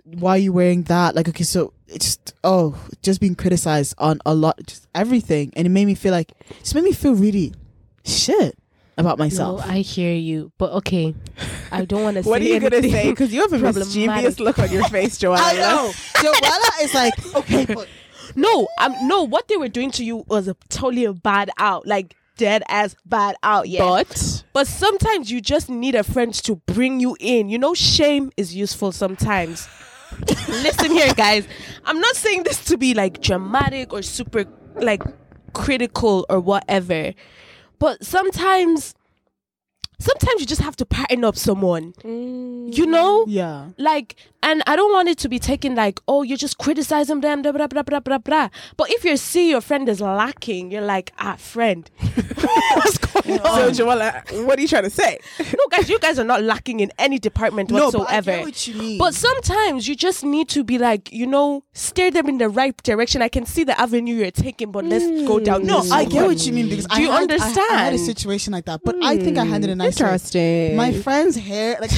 [0.05, 1.15] why are you wearing that?
[1.15, 5.67] Like, okay, so it's just oh, just being criticized on a lot, just everything, and
[5.67, 7.53] it made me feel like, it just made me feel really
[8.05, 8.57] shit
[8.97, 9.67] about myself.
[9.67, 11.15] No, I hear you, but okay,
[11.73, 12.23] I don't want to.
[12.29, 13.11] What are you gonna say?
[13.11, 14.41] Because you have a mischievous problematic.
[14.41, 15.43] look on your face, Joanna.
[15.43, 15.91] I know.
[16.15, 17.89] Joella is like, okay, but
[18.37, 19.25] No, um, no.
[19.25, 22.95] What they were doing to you was a totally a bad out, like dead ass
[23.05, 23.69] bad out.
[23.69, 27.49] Yeah, But But sometimes you just need a friend to bring you in.
[27.49, 29.69] You know, shame is useful sometimes.
[30.49, 31.47] Listen here, guys.
[31.85, 34.45] I'm not saying this to be like dramatic or super
[34.77, 35.03] like
[35.53, 37.13] critical or whatever.
[37.79, 38.95] But sometimes
[40.01, 41.93] sometimes you just have to pattern up someone.
[42.03, 42.77] Mm.
[42.77, 43.25] You know?
[43.29, 43.69] yeah.
[43.79, 47.43] Like, and I don't want it to be taken like, oh, you're just criticizing them,
[47.43, 48.49] blah, blah, blah, blah, blah, blah.
[48.77, 51.89] But if you see your friend is lacking, you're like, ah, friend,
[52.75, 53.55] what's going on?
[53.55, 55.19] so, Joanna, what are you trying to say?
[55.39, 58.31] no, guys, you guys are not lacking in any department No, but I whatsoever.
[58.33, 58.99] get what you mean.
[58.99, 62.77] But sometimes you just need to be like, you know, steer them in the right
[62.83, 63.23] direction.
[63.23, 66.15] I can see the avenue you're taking, but let's go down No, this I get
[66.23, 66.25] one.
[66.27, 67.35] what you mean because Do I you had, I-
[67.71, 70.05] I, had a situation like that, but I think I handled it nicely.
[70.05, 70.77] Interesting.
[70.77, 71.91] My friend's hair, like,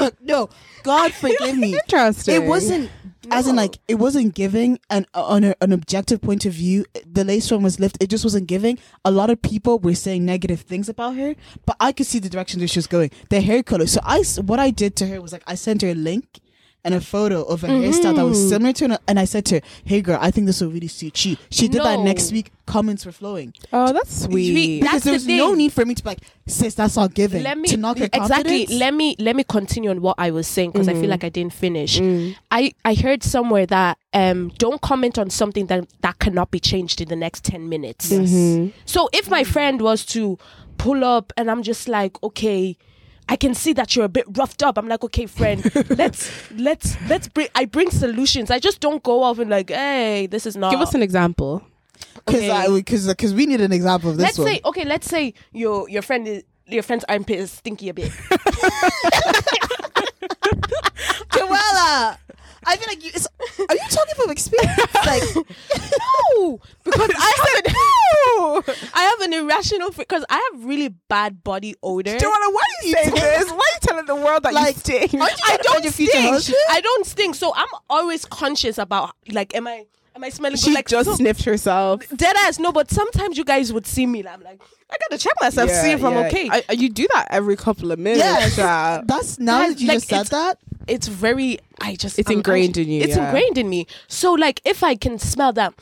[0.20, 0.48] no,
[0.82, 1.74] God forgive me.
[1.74, 2.34] Interesting.
[2.34, 2.90] It wasn't,
[3.30, 6.84] as in, like, it wasn't giving an on a, an objective point of view.
[7.10, 8.02] The lace front was lifted.
[8.02, 8.78] It just wasn't giving.
[9.04, 12.28] A lot of people were saying negative things about her, but I could see the
[12.28, 13.10] direction that she was going.
[13.30, 13.86] The hair color.
[13.86, 16.40] So i what I did to her was like, I sent her a link.
[16.86, 18.48] And a photo of a hairstyle that was Mhm.
[18.48, 20.86] similar to it, and I said to her, "Hey girl, I think this will really
[20.88, 22.52] suit you." She did that next week.
[22.64, 24.80] Comments were flowing Oh, that's sweet.
[24.80, 27.42] That's because the there's no need for me to be like, "Sis, that's all given."
[27.42, 28.80] let me to knock her exactly confidence.
[28.80, 31.08] let me let me continue on what i was saying because i feel Mhm.
[31.16, 32.34] like i didn't finish Mm.
[32.50, 37.00] i i heard somewhere that um don't comment on something that that cannot be changed
[37.00, 38.72] in the next 10 minutes Mhm.
[38.84, 40.38] so if my friend was to
[40.78, 42.76] pull up and i'm just like okay
[43.28, 44.78] I can see that you're a bit roughed up.
[44.78, 47.48] I'm like, okay, friend, let's let's let's bring.
[47.54, 48.50] I bring solutions.
[48.50, 50.70] I just don't go off and like, hey, this is not.
[50.70, 51.62] Give us an example.
[52.14, 52.74] because okay.
[52.74, 54.48] because because we need an example of this let's one.
[54.48, 58.10] say okay let's say your your friend is your friend's armpit is stinky a bit
[61.30, 62.18] Joella,
[62.66, 63.10] I feel like you.
[63.14, 63.26] It's,
[63.68, 64.76] are you talking from experience?
[65.06, 65.22] like,
[66.34, 71.74] no because i have an i have an irrational because i have really bad body
[71.82, 73.50] odor Joanna, why are you saying this?
[73.50, 75.12] Why are you telling the world that Like, you stink?
[75.12, 76.12] you I trying to find don't your stink.
[76.30, 76.58] husband?
[76.70, 77.34] I don't stink.
[77.34, 80.74] So I'm always conscious about like, am I am I smelling She good?
[80.76, 82.02] Like just so, sniffed herself.
[82.16, 82.58] dead ass.
[82.58, 84.20] No, but sometimes you guys would see me.
[84.20, 86.48] and I'm like, I gotta check myself, see if I'm okay.
[86.50, 88.56] I, I- you do that every couple of minutes.
[88.56, 90.58] Yeah, that's now that you like, just said that.
[90.88, 91.58] It's very.
[91.80, 92.18] I just.
[92.18, 92.86] It's I'm ingrained anxious.
[92.86, 93.26] in you, It's yeah.
[93.26, 93.86] ingrained in me.
[94.08, 95.74] So like, if I can smell that,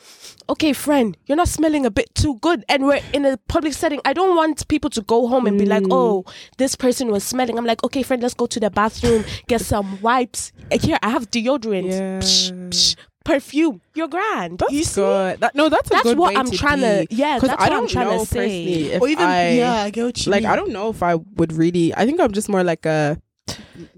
[0.49, 4.01] okay, friend, you're not smelling a bit too good, and we're in a public setting.
[4.05, 5.89] I don't want people to go home and be like, Mm.
[5.93, 6.25] oh,
[6.57, 7.57] this person was smelling.
[7.57, 10.51] I'm like, okay, friend, let's go to the bathroom, get some wipes.
[10.71, 11.89] Uh, Here, I have deodorant.
[11.89, 12.19] Yeah.
[12.19, 13.81] Psh, psh, perfume.
[13.95, 14.59] You're grand.
[14.59, 15.01] That's you see?
[15.01, 15.39] good.
[15.39, 17.07] That, no, that's a That's what I'm to trying to.
[17.09, 18.37] Yeah, Yeah, 'Cause that's I don't I'm trying know to say.
[18.37, 20.51] personally if or even I, yeah, I get what you like mean.
[20.51, 21.93] I don't know if I would really.
[21.95, 23.19] I think I'm just more like a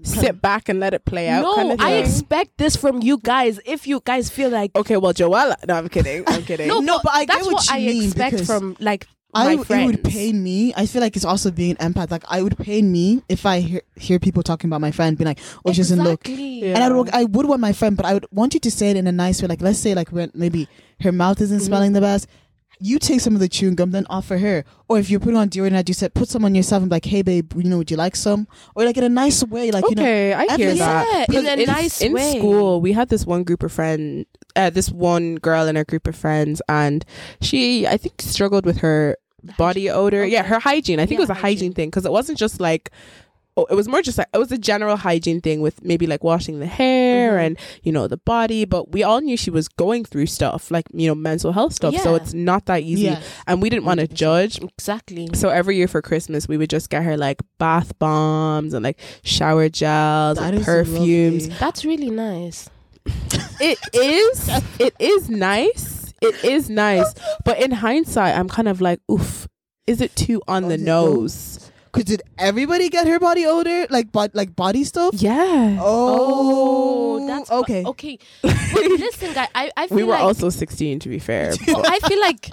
[0.02, 3.18] sit back and let it play out no, kind of I expect this from you
[3.22, 3.60] guys.
[3.64, 5.56] If you guys feel like okay, well, Joella.
[5.66, 6.24] No, I'm kidding.
[6.26, 6.68] I'm kidding.
[6.68, 9.56] no, No, but I get that's what what, you I mean, expect from like I
[9.56, 10.72] my it would pain me.
[10.74, 12.10] I feel like it's also being an empath.
[12.10, 15.26] Like I would pain me if I hear, hear people talking about my friend, being
[15.28, 16.74] like, "Oh, she doesn't look." Yeah.
[16.74, 18.90] And I would, I would want my friend, but I would want you to say
[18.90, 19.48] it in a nice way.
[19.48, 20.66] Like let's say, like when maybe
[21.02, 21.66] her mouth isn't Mm-hmm.
[21.66, 22.26] smelling the best,
[22.80, 24.64] you take some of the chewing gum, then offer her.
[24.88, 26.94] Or if you're putting on deodorant, as you said, put some on yourself and be
[26.96, 29.70] like, "Hey, babe, you know, would you like some?" Or like in a nice way,
[29.70, 30.02] like you know.
[30.02, 31.26] okay, I hear emphasis- that.
[31.30, 32.38] Yeah, in a nice in way.
[32.38, 36.06] school, we had this one group of friends, uh, this one girl in our group
[36.06, 37.04] of friends, and
[37.40, 39.16] she, I think, struggled with her
[39.56, 40.24] body odor.
[40.26, 41.00] Yeah, her hygiene.
[41.00, 41.72] I think Yeah, it was a hygiene hygiene.
[41.72, 42.90] thing because it wasn't just like.
[43.58, 46.22] Oh, it was more just like it was a general hygiene thing with maybe like
[46.22, 47.46] washing the hair Mhm.
[47.46, 50.86] and you know the body, but we all knew she was going through stuff like
[50.92, 51.96] you know mental health stuff.
[51.96, 53.20] So it's not that easy, Yeah.
[53.48, 54.60] and we didn't want to judge.
[54.62, 55.28] Exactly.
[55.34, 58.98] So every year for Christmas, we would just get her like bath bombs and like
[59.24, 61.48] shower gels That and perfumes.
[61.48, 61.56] lovely.
[61.58, 62.70] That's really nice.
[63.60, 66.14] It is, it is nice.
[66.22, 67.12] It is nice.
[67.44, 69.48] But in hindsight, I'm kind of like, oof,
[69.86, 71.67] is it too on Oh, the is it- nose?
[71.92, 75.14] Cause did everybody get her body odor, like but like body stuff?
[75.14, 75.78] Yeah.
[75.80, 77.84] Oh, that's okay.
[77.84, 81.52] Okay, but listen, guy, I I feel we were like also 16, to be fair.
[81.66, 82.50] but but- I feel like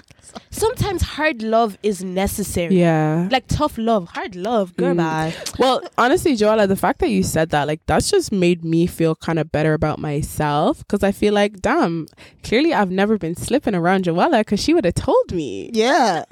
[0.51, 2.75] sometimes hard love is necessary.
[2.79, 3.27] yeah.
[3.31, 4.93] Like tough love, hard love, girl.
[4.93, 4.97] Mm.
[4.97, 5.33] Bye.
[5.59, 9.15] Well, honestly, Joella, the fact that you said that, like, that's just made me feel
[9.15, 12.07] kind of better about myself because I feel like, damn,
[12.43, 15.69] clearly I've never been slipping around Joella because she would have told me.
[15.73, 16.25] Yeah.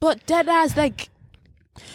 [0.00, 1.08] But dead ass, like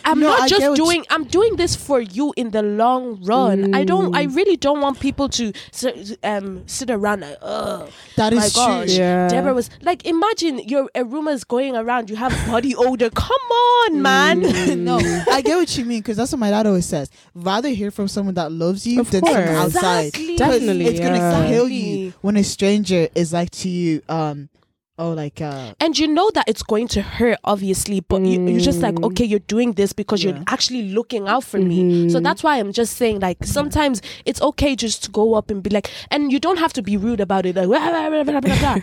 [0.03, 1.05] I'm No, not I just what you- doing.
[1.09, 3.75] I'm doing this for you in the long run.
[3.75, 4.15] I don't.
[4.15, 4.35] I Mm.
[4.35, 8.85] really don't want people to sit, um sit around like, oh That my gosh.
[8.85, 8.95] true.
[8.95, 9.27] Yeah.
[9.27, 12.09] Deborah was like, imagine your a rumors going around.
[12.09, 13.09] You have body odor.
[13.09, 14.41] Come on, man.
[14.41, 14.77] Mm.
[14.89, 14.97] no,
[15.31, 17.09] I get what you mean because that's what my dad always says.
[17.35, 20.05] Rather hear from someone that loves you Of than someone outside.
[20.07, 20.27] Exactly.
[20.29, 24.01] 'Cause Definitely, it's gonna kill you when a stranger is like to you.
[24.09, 24.49] Um,
[24.97, 28.59] oh, like uh, And you know that it's going to hurt, obviously, but you, you're
[28.61, 29.07] just like, Mm.
[29.07, 32.07] okay, you're doing this because you're actually looking out for me.
[32.09, 32.23] So Mhm.
[32.23, 35.69] that's why I'm just saying, like, sometimes it's okay just to go up and be
[35.69, 38.55] like, and you don't have to be rude about it, like, blah, blah, blah, blah,
[38.59, 38.77] blah,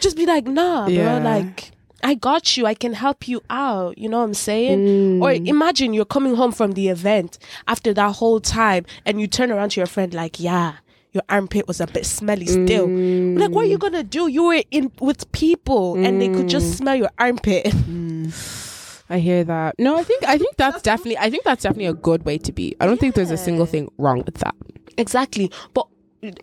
[0.00, 1.18] just be like, nah, Yeah.
[1.18, 2.64] bro, like, I got you.
[2.64, 3.98] I can help you out.
[3.98, 5.20] You know what I'm saying?
[5.20, 5.48] Or Mm.
[5.48, 9.70] imagine you're coming home from the event after that whole time and you turn around
[9.70, 10.74] to your friend, like, yeah,
[11.12, 12.86] your armpit was a bit smelly still.
[12.86, 14.28] Like, what are you gonna do?
[14.28, 16.76] You were in with people and they could just Mm.
[16.76, 17.72] smell your armpit.
[19.10, 19.74] I hear that.
[19.78, 22.52] No, I think I think that's definitely I think that's definitely a good way to
[22.52, 22.76] be.
[22.80, 24.54] I don't think there's a single thing wrong with that.
[24.98, 25.50] exactly.
[25.72, 25.86] But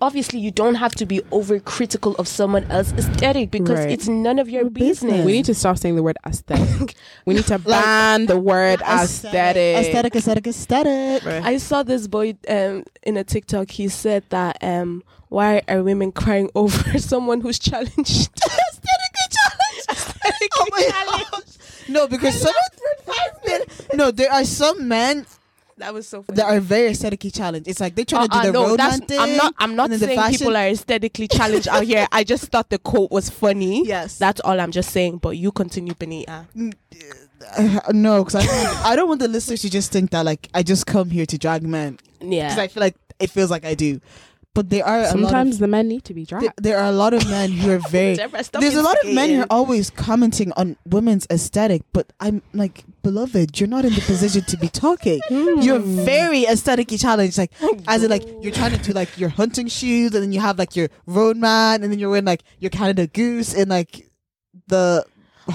[0.02, 3.92] obviously, you don't have to be over critical of someone else's aesthetic because Right.
[3.92, 5.02] it's none of your Your business.
[5.12, 5.26] business.
[5.26, 6.96] We need to stop saying the word aesthetic.
[7.26, 9.78] we need to ban the word aesthetic.
[9.78, 11.26] aesthetic, aesthetic, aesthetic.
[11.26, 11.44] Right.
[11.44, 13.70] I saw this boy um, in a TikTok.
[13.72, 17.96] He said that um, why are women crying over someone who's challenged?
[17.98, 20.50] Aesthetically challenged.
[20.58, 21.42] oh my gosh.
[21.88, 22.54] No, because some
[23.48, 23.62] men
[23.94, 25.26] no, there are some men
[25.78, 26.38] That was so funny.
[26.38, 27.68] that are very aesthetically challenged.
[27.68, 29.20] It's like they're trying to Uh-uh, do the no, that's- romantic.
[29.20, 29.54] I'm not.
[29.58, 32.08] I'm not and then the saying people are aesthetically challenged out here.
[32.14, 33.86] I just thought the quote was funny.
[33.96, 34.18] Yes.
[34.18, 35.18] That's all I'm just saying.
[35.18, 36.48] But you continue, Benita.
[37.58, 40.64] Uh, no, because I, I don't want the listeners to just think that like I
[40.64, 42.60] just come here to drag men Yeah, because.
[42.60, 44.00] I feel like it feels like I do,
[44.56, 46.54] but there are Sometimes of, the men need to be dragged.
[46.58, 48.16] there, are a lot of men who are very.
[48.16, 52.86] There's a lot of men who are always commenting on women's aesthetic, but I'm like,
[53.04, 55.20] beloved, you're not in the position to be talking.
[55.36, 55.60] Hmm.
[55.62, 59.28] You're very aesthetically challenged, like oh, as in like you're trying to do like your
[59.30, 62.70] hunting shoes, and then you have like your roadman, and then you're wearing like your
[62.70, 64.10] Canada Goose and like
[64.68, 65.06] the.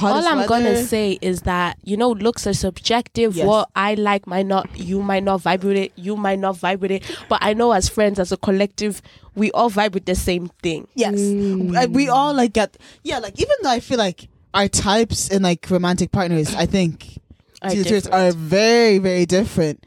[0.01, 3.35] All I'm gonna say is that you know looks are subjective.
[3.37, 3.47] Yes.
[3.47, 5.93] What I like might not, you might not vibe with it.
[5.97, 7.03] You might not vibe with it.
[7.29, 9.03] But I know as friends, as a collective,
[9.35, 10.87] we all vibe with the same thing.
[10.95, 11.77] Yes, Mm.
[11.77, 13.19] Uh, we all like get yeah.
[13.19, 17.19] Like even though I feel like our types and like romantic partners, I think
[17.63, 18.15] Are to different.
[18.15, 19.85] are very very different.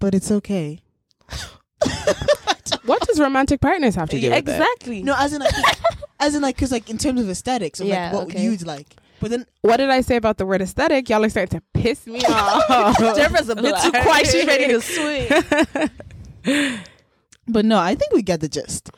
[0.00, 0.80] But it's okay.
[2.84, 4.38] what does romantic partners have to do with it?
[4.48, 5.02] exactly.
[5.02, 5.52] No, as in like,
[6.20, 8.42] as in like, because like in terms of aesthetics, of Yeah, like what okay.
[8.44, 8.94] you'd like.
[9.20, 11.08] But then What did I say about the word aesthetic?
[11.10, 12.96] Y'all are starting to piss me off.
[12.98, 14.26] Deborah's a bit too quiet.
[14.26, 15.90] She's ready to swing.
[17.46, 18.90] but no, I think we get the gist.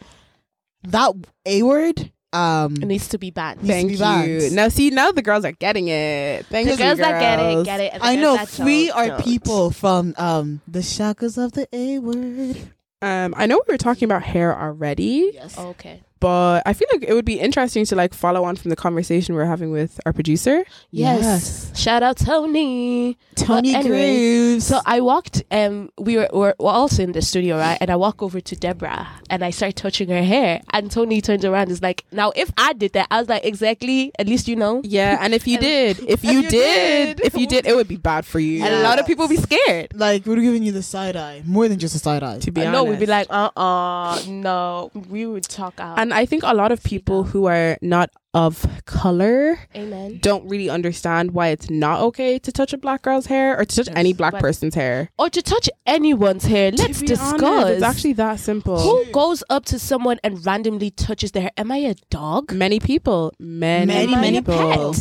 [0.85, 1.13] That
[1.47, 3.63] a word, um, It needs to be banned.
[3.63, 4.41] Needs to Thank be you.
[4.41, 4.53] banned.
[4.57, 6.47] Now, see, now the girls are getting it.
[6.47, 7.93] Thank The you, girls that get it, get it.
[7.95, 9.25] the I know that are don't.
[9.25, 12.57] people from um the shackles of the a word.
[13.01, 15.59] Um, I know we were talking about hair already, Yes.
[15.59, 16.03] Okay.
[16.23, 19.35] But I feel like it would be interesting to like follow on from the conversation
[19.35, 20.65] we are having with our producer.
[20.93, 21.77] Yes.
[21.79, 23.19] Shout out Tony.
[23.35, 24.67] Tony But anyway, Grooves.
[24.67, 27.77] So I walked, um, we were, were, were also in the studio, right?
[27.81, 30.61] And I walk over to Deborah and I start touching her hair.
[30.73, 33.45] And Tony turns around and is like, now if I did that, I was like,
[33.45, 34.81] exactly, at least you know.
[34.85, 37.27] Yeah, and if you And- did, if you, you did, did.
[37.27, 38.63] if you did, it would be bad for you.
[38.65, 39.93] And a lot of people would be scared.
[39.97, 42.39] like we're giving you the side eye, more than just a side eye.
[42.39, 44.91] To be I honest, know, we'd be like, uh uh no.
[45.09, 45.99] We would talk out.
[45.99, 50.19] and I think a lot of people who are not of color Amen.
[50.23, 53.77] don't really understand why it's not okay to touch a black girl's hair or to
[53.77, 53.97] touch Yes.
[53.97, 55.11] any black person's hair.
[55.19, 56.71] Or to touch anyone's hair.
[56.73, 57.43] Let's discuss.
[57.43, 58.79] honest, it's actually that simple.
[58.81, 61.51] Who goes up to someone and randomly touches their hair?
[61.59, 62.53] Am I a dog?
[62.53, 64.95] Many people, many, Many, many people.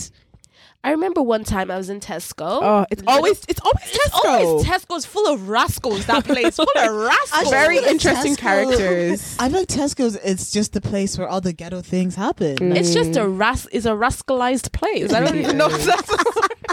[0.82, 0.90] Pet?
[0.90, 2.60] I remember one time I was in Tesco.
[2.62, 4.26] Oh, it's always it's always Tesco.
[4.26, 6.06] Always Tesco's full of rascals.
[6.08, 7.50] That place full of rascals.
[7.50, 9.36] Very interesting Tesco- characters.
[9.40, 10.16] I feel like Tesco's.
[10.18, 12.58] It's just the place where all the ghetto things happen.
[12.58, 12.76] Mm.
[12.76, 13.66] It's just a ras.
[13.68, 15.14] Is a rascalized place.
[15.14, 15.70] I don't even know.
[15.70, 16.10] If that's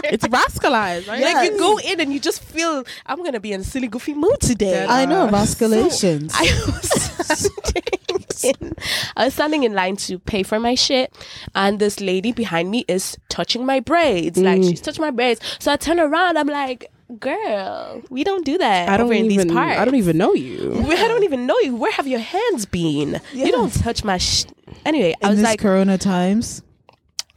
[0.03, 1.21] It's rascalized, right?
[1.21, 4.13] Like you go in and you just feel I'm gonna be in a silly goofy
[4.13, 4.71] mood today.
[4.71, 6.31] Dead I know Uh, masculations.
[6.35, 6.89] I was
[7.39, 7.98] standing
[8.43, 8.73] in,
[9.15, 11.13] I was standing in line to pay for my shit,
[11.55, 14.37] and this lady behind me is touching my braids.
[14.37, 14.69] Like Mm.
[14.69, 15.39] she's touching my braids.
[15.59, 16.37] So I turn around.
[16.37, 19.79] I'm like, "Girl, we don't do that I don't over in even these parts.
[19.79, 20.85] I don't even know you.
[20.89, 21.75] I don't even know you.
[21.75, 23.19] Where have your hands been?
[23.33, 23.45] Yeah.
[23.45, 24.45] You don't touch my sh-.
[24.85, 26.61] Anyway, I in was this like, Corona times.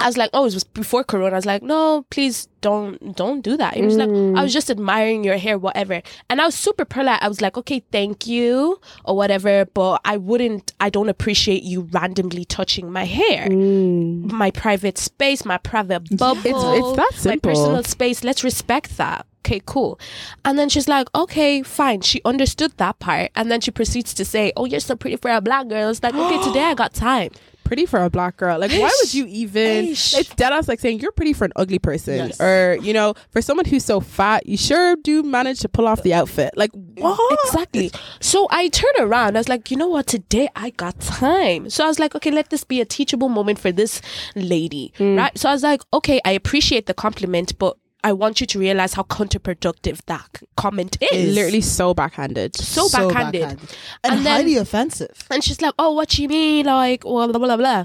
[0.02, 1.32] I was like, oh, it was before Corona.
[1.32, 3.74] I was like, no, please don't, don't do that.
[3.74, 6.02] He was like, I was just admiring your hair, whatever.
[6.28, 7.20] And I was super polite.
[7.22, 11.82] I was like, okay, thank you or whatever, but I wouldn't, I don't appreciate you
[11.92, 16.40] randomly touching my hair, my private space, my private bubble.
[16.44, 18.24] it's that My personal space.
[18.24, 19.26] Let's respect that.
[19.44, 19.98] Okay, cool.
[20.44, 22.00] And then she's like, okay, fine.
[22.00, 23.32] She understood that part.
[23.34, 25.90] And then she proceeds to say, oh, you're so pretty for a black girl.
[25.90, 27.30] It's like, okay, today I got time.
[27.72, 28.58] Pretty for a black girl.
[28.58, 29.86] Like, why would you even?
[29.86, 30.14] Eish.
[30.18, 32.38] It's dead ass like saying you're pretty for an ugly person, Yes.
[32.38, 36.02] or you know, for someone who's so fat, you sure do manage to pull off
[36.02, 36.52] the outfit.
[36.54, 37.38] Like, what?
[37.46, 37.90] Exactly.
[38.20, 39.36] So I turned around.
[39.36, 40.06] I was like, you know what?
[40.06, 41.70] Today I got time.
[41.70, 44.02] So I was like, okay, let this be a teachable moment for this
[44.34, 44.92] lady.
[44.98, 45.16] Mm.
[45.16, 45.38] Right.
[45.38, 48.94] So I was like, okay, I appreciate the compliment, but I want you to realize
[48.94, 51.34] how counterproductive that comment is.
[51.34, 52.56] Literally so backhanded.
[52.56, 53.42] so, backhanded.
[53.42, 53.60] and,
[54.04, 55.24] And then- highly offensive.
[55.30, 56.66] And she's like, oh, what you mean?
[56.66, 57.84] Like, well, blah, blah, blah.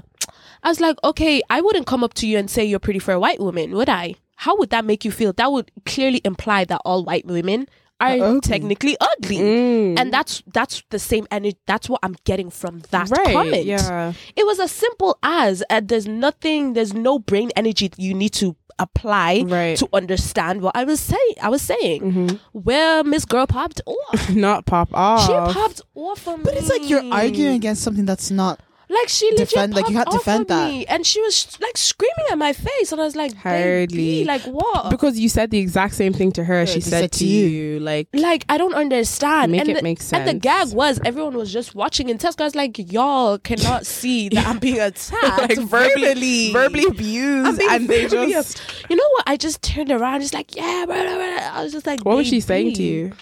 [0.62, 3.12] I was like, okay, I wouldn't come up to you and say you're pretty for
[3.14, 4.16] a white woman, would I?
[4.36, 5.32] How would that make you feel?
[5.32, 7.68] That would clearly imply that all white women
[8.00, 8.40] are ugly.
[8.40, 9.38] technically ugly.
[9.38, 9.98] Mm.
[9.98, 11.58] And that's that's the same energy.
[11.66, 13.32] That's what I'm getting from that right.
[13.32, 13.64] comment.
[13.64, 14.12] Yeah.
[14.36, 18.54] It was as simple as uh, there's nothing, there's no brain energy you need to
[18.78, 19.76] apply Right.
[19.78, 21.34] to understand what I was saying.
[21.42, 22.36] I was saying, mm-hmm.
[22.52, 24.30] where Miss Girl popped off.
[24.34, 25.26] Not pop off.
[25.26, 28.60] She popped off on But it's like you're arguing against something that's not
[28.90, 30.70] Like she Defend- like, you can't off defend that.
[30.70, 34.24] me, and she was like screaming at my face, and I was like, Hardly.
[34.24, 36.60] Like what?" because you said the exact same thing to her.
[36.60, 37.80] Yeah, she said, said to to you, you.
[37.80, 39.52] like, like I don't understand.
[39.52, 42.40] Make and it the, make And the gag was everyone was just watching and Tesco.
[42.44, 47.88] Was like, y'all cannot see that I'm being attacked like verbally, verbally, verbally abused, and
[47.88, 48.62] they just.
[48.88, 49.24] You know what?
[49.26, 51.50] I just turned around, just like, yeah, blah, blah, blah.
[51.52, 53.12] I was just like, What was she saying to you?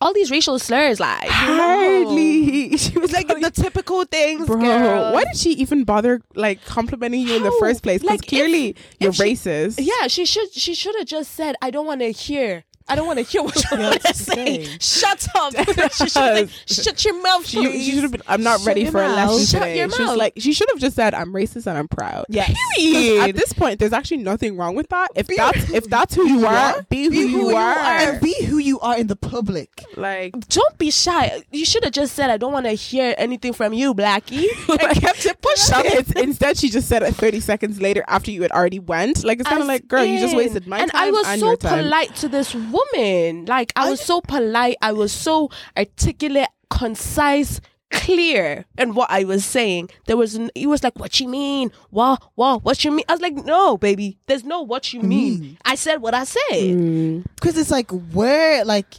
[0.00, 1.28] All these racial slurs, like.
[1.28, 2.76] Hardly.
[2.78, 5.12] She was like the typical things, Bro, girl.
[5.12, 8.02] why did she even bother like complimenting you in the first place?
[8.02, 9.74] Because Like, if- clearly you're if she- racist.
[9.84, 10.52] Yeah, she should.
[10.52, 12.64] She should have just said, "I don't want to hear.
[12.88, 14.66] I don't want to hear what you Yeah, want to say.
[14.80, 15.52] Shut up."
[15.92, 18.22] she should like, "Shut your mouth, She, please." she should have been.
[18.26, 19.30] I'm not Shut ready your for a mouth.
[19.30, 19.78] lesson Shut today.
[19.78, 20.16] your She was mouth.
[20.18, 22.48] like, she should have just said, "I'm racist and I'm proud." Yes.
[22.76, 25.08] 'Cause At this point, there's actually nothing wrong with that.
[25.14, 27.76] If that's if that's who you are, be who, you, are.
[27.78, 29.84] and be who you are in the public.
[29.96, 31.42] Like, don't be shy.
[31.50, 35.00] You should have just said, "I don't want to hear anything from you, Blackie," and
[35.00, 35.98] kept it Stop pushing.
[35.98, 36.16] it.
[36.18, 39.24] Instead, she just said it 30 seconds later after you had already went.
[39.24, 41.40] Like, it's kind of like, girl, you just wasted my and time I was and
[41.40, 41.84] so your time.
[41.84, 42.77] polite to this woman.
[43.46, 44.76] Like I I was so polite.
[44.82, 47.60] I was so articulate, concise,
[47.90, 49.90] clear in what I was saying.
[50.06, 51.70] There was n- he was like, "What you mean?
[51.90, 52.22] What?
[52.34, 52.64] What?
[52.64, 54.18] What you mean?" I was like, "No, baby.
[54.26, 55.40] There's no what you mean.
[55.40, 55.58] mean.
[55.64, 57.24] I said what I said." Mm.
[57.34, 58.96] Because it's like, where, like,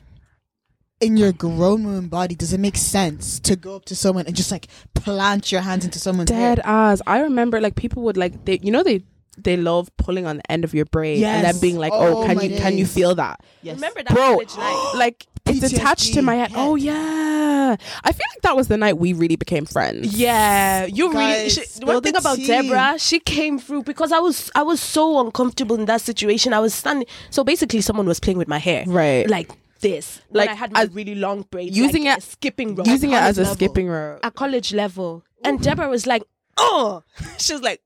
[1.00, 4.36] in your grown woman body, does it make sense to go up to someone and
[4.36, 6.62] just like plant your hands into someone's dead head?
[6.66, 7.02] ass.
[7.08, 9.04] I remember like people would like they you know they
[9.44, 12.26] they love pulling on the end of your braid and then being like, "Oh, Oh,
[12.26, 13.76] can my you can you feel that?" Yes.
[13.76, 14.94] Remember that Bro, college night?
[14.96, 16.52] like it's attached to my head.
[16.56, 17.76] Oh yeah.
[18.04, 20.16] I feel like that was the night we really became friends.
[20.18, 21.16] Yeah, you really.
[21.24, 22.48] Guys, She, spill one thing about tea.
[22.48, 26.54] Deborah, she came through because I was I was so uncomfortable in that situation.
[26.54, 27.08] I was standing.
[27.30, 29.30] So basically, someone was playing with my hair, Right.
[29.30, 30.22] Like this.
[30.30, 33.12] When Like, I had my really long braids, using like it- a skipping rope Using
[33.12, 33.56] it as a level.
[33.56, 34.20] skipping rope.
[34.24, 35.24] at college level.
[35.44, 36.24] And Deborah was like,
[36.58, 37.04] "Oh,"
[37.38, 37.82] she was like,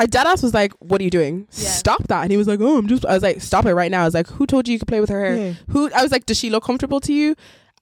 [0.00, 1.46] I deadass was like, "What are you doing?
[1.52, 1.68] Yeah.
[1.70, 3.90] Stop that!" And he was like, "Oh, I'm just." I was like, "Stop it right
[3.90, 5.36] now!" I was like, "Who told you you could play with her hair?
[5.36, 5.52] Yeah.
[5.70, 7.34] Who?" I was like, "Does she look comfortable to you?"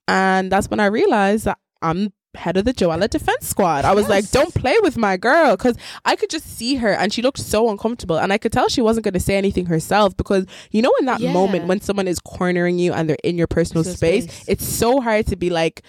[0.09, 3.85] And that's when I realized that I'm head of the Joella Defense Squad.
[3.87, 7.13] I was like, "Don't play with my girl," because I could just see her, and
[7.13, 10.17] she looked so uncomfortable, and I could tell she wasn't going to say anything herself
[10.17, 11.33] because you know, in that Yeah.
[11.33, 14.45] moment when someone is cornering you and they're in your personal Personal space, space.
[14.49, 15.83] it's so hard to be like.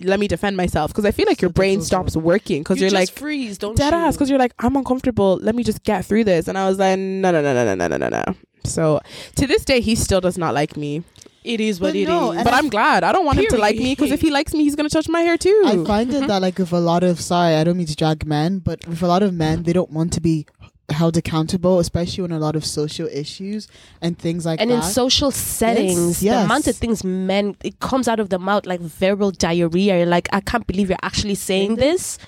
[0.00, 2.92] Let me defend myself because I feel like your brain stops working because "You you're
[2.92, 6.04] like freeze, don't dead you?" ass because you're like i'm uncomfortable let me just get
[6.04, 6.46] through this.
[6.46, 8.24] And i was like no no no no no no no no no.
[8.64, 9.00] So
[9.36, 11.02] to this day he still does not like me.
[11.44, 12.08] It is what But it is.
[12.08, 13.02] no, and but I- i'm glad.
[13.02, 15.08] I don't want him to like me because if he likes me he's gonna touch
[15.08, 15.62] my hair too.
[15.66, 16.26] I find it mm-hmm.
[16.28, 19.02] that like with a lot of sorry, I don't mean to drag men, but with
[19.02, 20.46] a lot of men, they don't want to be
[20.90, 23.68] held accountable, especially when a lot of social issues
[24.00, 24.74] and things like and that.
[24.74, 26.44] And in social settings, the yes.
[26.46, 30.06] amount of things men it comes out of the mouth like verbal diarrhea.
[30.06, 32.18] Like, I can't believe you're actually saying this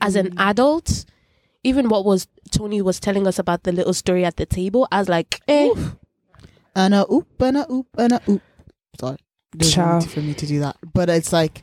[0.00, 0.40] as an Mm.
[0.50, 1.04] adult.
[1.62, 4.98] Even what was Tony was telling us about the little story at the table, I
[5.00, 5.74] was like, eh.
[6.74, 8.42] and a oop and a oop and a oop.
[8.98, 9.18] Sorry,
[9.52, 11.62] there's no need for me to do that, but it's like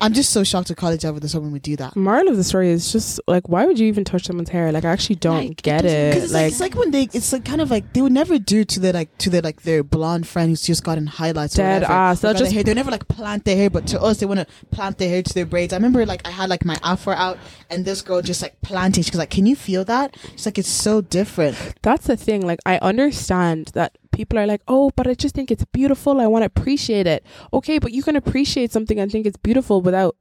[0.00, 1.94] I'm just so shocked at college level that someone would do that.
[1.94, 4.84] moral of the story is just like why would you even touch someone's hair like
[4.84, 7.02] i actually don't Like, get doesn't- it, Because it's like, like it's like when they,
[7.12, 9.62] it's like kind of like they would never do to their like to their like
[9.62, 11.54] their blonde friend who's just gotten highlights.
[11.54, 12.20] or Dead whatever, ass.
[12.20, 12.64] They'll or their just- hair.
[12.64, 15.22] They never like plant their hair, but to us they want to plant their hair
[15.22, 15.72] to their braids.
[15.72, 17.38] I remember like I had like my afro out,
[17.70, 19.04] and this girl just like planting.
[19.04, 22.58] She's like, "Can you feel that?" She's like, "It's so different." that's the thing like
[22.66, 26.20] i understand that people are like oh but i just think it's beautiful.
[26.20, 27.24] I want to appreciate it.
[27.52, 30.16] Okay but you can appreciate something and think it's beautiful without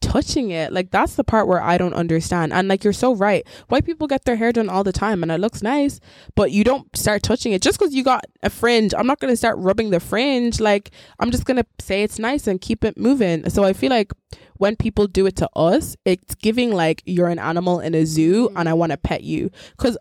[0.00, 0.72] touching it.
[0.72, 2.52] Like that's the part where i don't understand.
[2.52, 3.46] And like you're so right.
[3.68, 6.00] White people get their hair done all the time and it looks nice
[6.34, 7.62] but you don't start touching it.
[7.62, 10.60] Just because you got a fringe i'm not going to start rubbing the fringe.
[10.60, 13.48] Like i'm just going to say it's nice and keep it moving.
[13.50, 14.12] So i feel like
[14.58, 18.48] when people do it to us it's giving like you're an animal in a zoo
[18.56, 18.78] and i mm-hmm.
[18.78, 19.50] want to pet you.
[19.76, 19.98] Because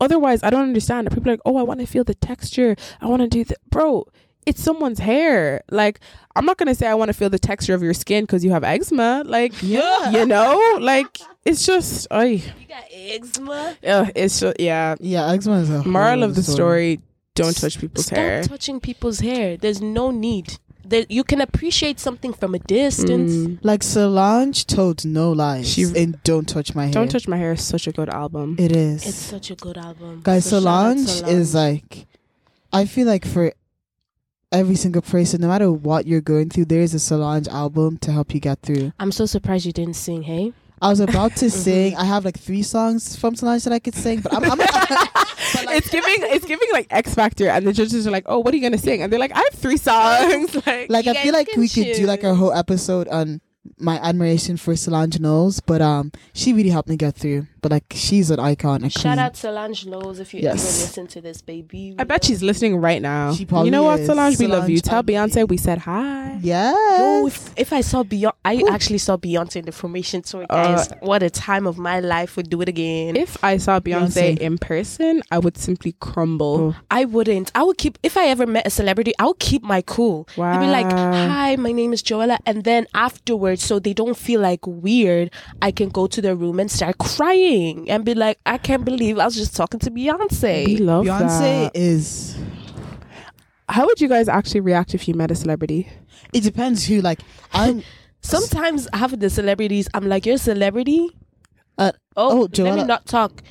[0.00, 3.06] otherwise i don't understand people are like oh i want to feel the texture i
[3.06, 4.04] want to do the bro
[4.44, 5.98] it's someone's hair like
[6.36, 8.44] i'm not going to say i want to feel the texture of your skin because
[8.44, 10.10] you have eczema like Yeah.
[10.10, 13.76] you know like it's just I You got eczema.
[13.86, 17.00] uh, it's just yeah Yeah, eczema is a whole moral of the story
[17.34, 18.42] don't touch people's hair.
[18.42, 19.56] Stop hair touching people's hair.
[19.58, 20.58] There's no need.
[20.88, 23.32] There, you can appreciate something from a distance.
[23.32, 23.58] Mm.
[23.62, 27.52] Like Solange told no lies She- in "Don't Touch My Hair." don't touch my hair
[27.52, 29.06] is such a good album It is.
[29.06, 30.20] It's such a good album.
[30.22, 32.06] Guys, So shout out Solange, is like,
[32.72, 33.52] I feel like for
[34.52, 38.12] every single person, no matter what you're going through, there is a Solange album to
[38.12, 38.92] help you get through.
[39.00, 40.22] I'm so surprised you didn't sing.
[40.22, 41.96] Hey, I was about to sing.
[41.96, 44.44] I have like three songs from Solange that I could sing, but I'm.
[44.44, 44.58] I'm
[45.70, 48.56] it's giving it's giving like X Factor, and the judges are like, "Oh, what are
[48.56, 51.48] you gonna sing?" And they're like, "I have three songs." like, like I feel like
[51.56, 53.40] we could do like a whole episode on
[53.78, 57.46] my admiration for Solange Knowles, but um, she really helped me get through.
[57.66, 58.84] But like, she's an icon.
[58.84, 59.18] A Shout queen.
[59.18, 60.54] out Solange Knowles if you Yes.
[60.54, 61.96] ever listen to this, baby.
[61.98, 63.32] I bet she's listening right now.
[63.34, 64.38] She probably you know what, Solange?
[64.38, 64.78] We love you.
[64.78, 66.38] Tell Beyonce we said hi.
[66.40, 66.76] Yes.
[67.00, 70.76] Yo, if, if I saw Beyonce, I actually saw Beyonce in the formation tour, uh,
[70.76, 70.92] guys.
[71.00, 72.36] what a time of my life!
[72.36, 73.16] Would do it again.
[73.16, 74.38] If I saw Beyonce, Beyonce.
[74.38, 76.76] in person, I would simply crumble.
[76.88, 77.50] I wouldn't.
[77.56, 77.98] I would keep.
[78.04, 80.28] If I ever met a celebrity, I would keep my cool.
[80.36, 80.52] Wow.
[80.52, 84.40] I'd be like, "Hi, my name is Joella," and then afterwards, so they don't feel
[84.40, 87.55] like weird, I can go to their room and start crying
[87.88, 91.64] and be like, "I can't believe I was just talking to We Beyonce." love Beyonce
[91.64, 91.76] that.
[91.76, 92.36] is.
[93.68, 95.88] How would you guys actually react if you met a celebrity?
[96.32, 97.00] It depends who.
[97.00, 97.20] Like,
[97.52, 97.82] I'm.
[98.20, 101.16] Sometimes half of the celebrities, I'm like, "You're a celebrity."
[101.78, 103.42] Uh, oh, oh let me not talk.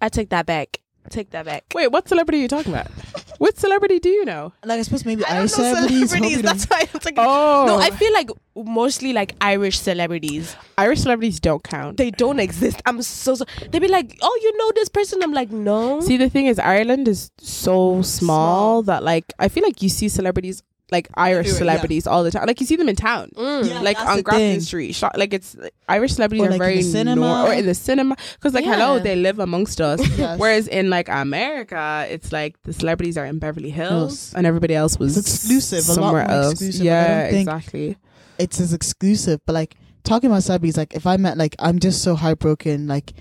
[0.00, 0.80] I take that back.
[1.10, 1.64] Take that back.
[1.74, 2.88] Wait, what celebrity are you talking about?
[3.38, 4.52] what celebrity do you know?
[4.64, 6.36] Like, I suppose maybe I Irish don't know celebrities.
[6.36, 7.14] hope That's why I'm talking.
[7.18, 7.96] Oh, No, I oh.
[7.96, 10.56] feel like mostly like Irish celebrities.
[10.76, 11.96] Irish celebrities don't count.
[11.96, 12.82] They don't exist.
[12.86, 15.22] I'm so, so they be like, oh, you know this person.
[15.22, 16.00] I'm like, no.
[16.00, 18.82] See, the thing is, Ireland is so small, Small.
[18.82, 21.58] that like I feel like you see celebrities like Irish Everywhere, yeah.
[21.58, 22.46] celebrities all the time.
[22.46, 23.30] Like you see them in town.
[23.36, 23.68] Mm.
[23.68, 23.80] Yeah.
[23.80, 24.60] like on the Grafton.
[24.62, 25.54] Street, shot, like it's
[25.88, 27.20] Irish celebrities Or, are like, in very the cinema.
[27.20, 30.00] nor- or in the cinema because like hello, they live amongst us.
[30.18, 30.38] Yes.
[30.38, 34.34] Whereas in like America, it's like the celebrities are in Beverly Hills Hills.
[34.34, 36.52] and everybody else was It's exclusive, a lot somewhere more else.
[36.52, 36.80] exclusive.
[36.82, 37.96] I Yeah, don't think- exactly.
[38.38, 39.40] it's as exclusive.
[39.46, 43.12] But like talking about celebrities, like if I met like I'm just so heartbroken like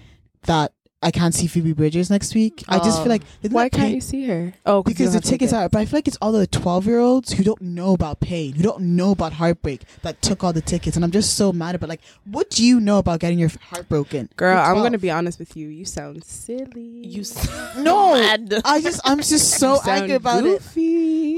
[0.44, 2.64] that I can't see Phoebe Bridgers next week.
[2.68, 3.04] I just Oh.
[3.04, 3.22] feel like
[3.52, 4.54] Why can't pain- you see her?
[4.66, 5.70] Oh, because the tickets are.
[5.70, 8.54] But I feel like it's all the twelve year olds who don't know about pain,
[8.54, 11.76] who don't know about heartbreak, that took all the tickets, and I'm just so mad
[11.76, 15.12] about like, what do you know about getting your heart broken, Girl, I'm gonna be
[15.12, 15.68] honest with you.
[15.68, 17.06] You sound silly.
[17.06, 18.56] You s- No, mad.
[18.66, 20.64] I just I'm just so angry about it.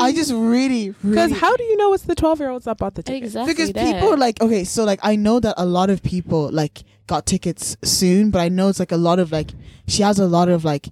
[0.01, 2.77] I just really, because really how do you know it's the 12 year olds that
[2.77, 3.23] bought the ticket?
[3.23, 3.93] exactly because that.
[3.95, 7.75] people like okay so like i know that a lot of people like got tickets
[7.83, 9.51] soon but i know it's like a lot of like
[9.87, 10.89] she has a lot of like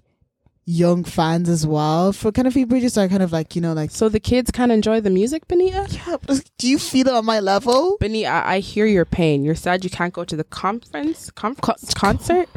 [0.70, 3.72] young fans as well for kind of Phoebe Bridgers are kind of like you know
[3.72, 5.86] like So the kids can enjoy the music, Benita.
[5.90, 6.16] yeah,
[6.58, 9.44] do you feel it on my level Benita, I, I hear your pain.
[9.46, 11.58] You're sad you can't go to the conference, conf-
[11.94, 12.50] concert.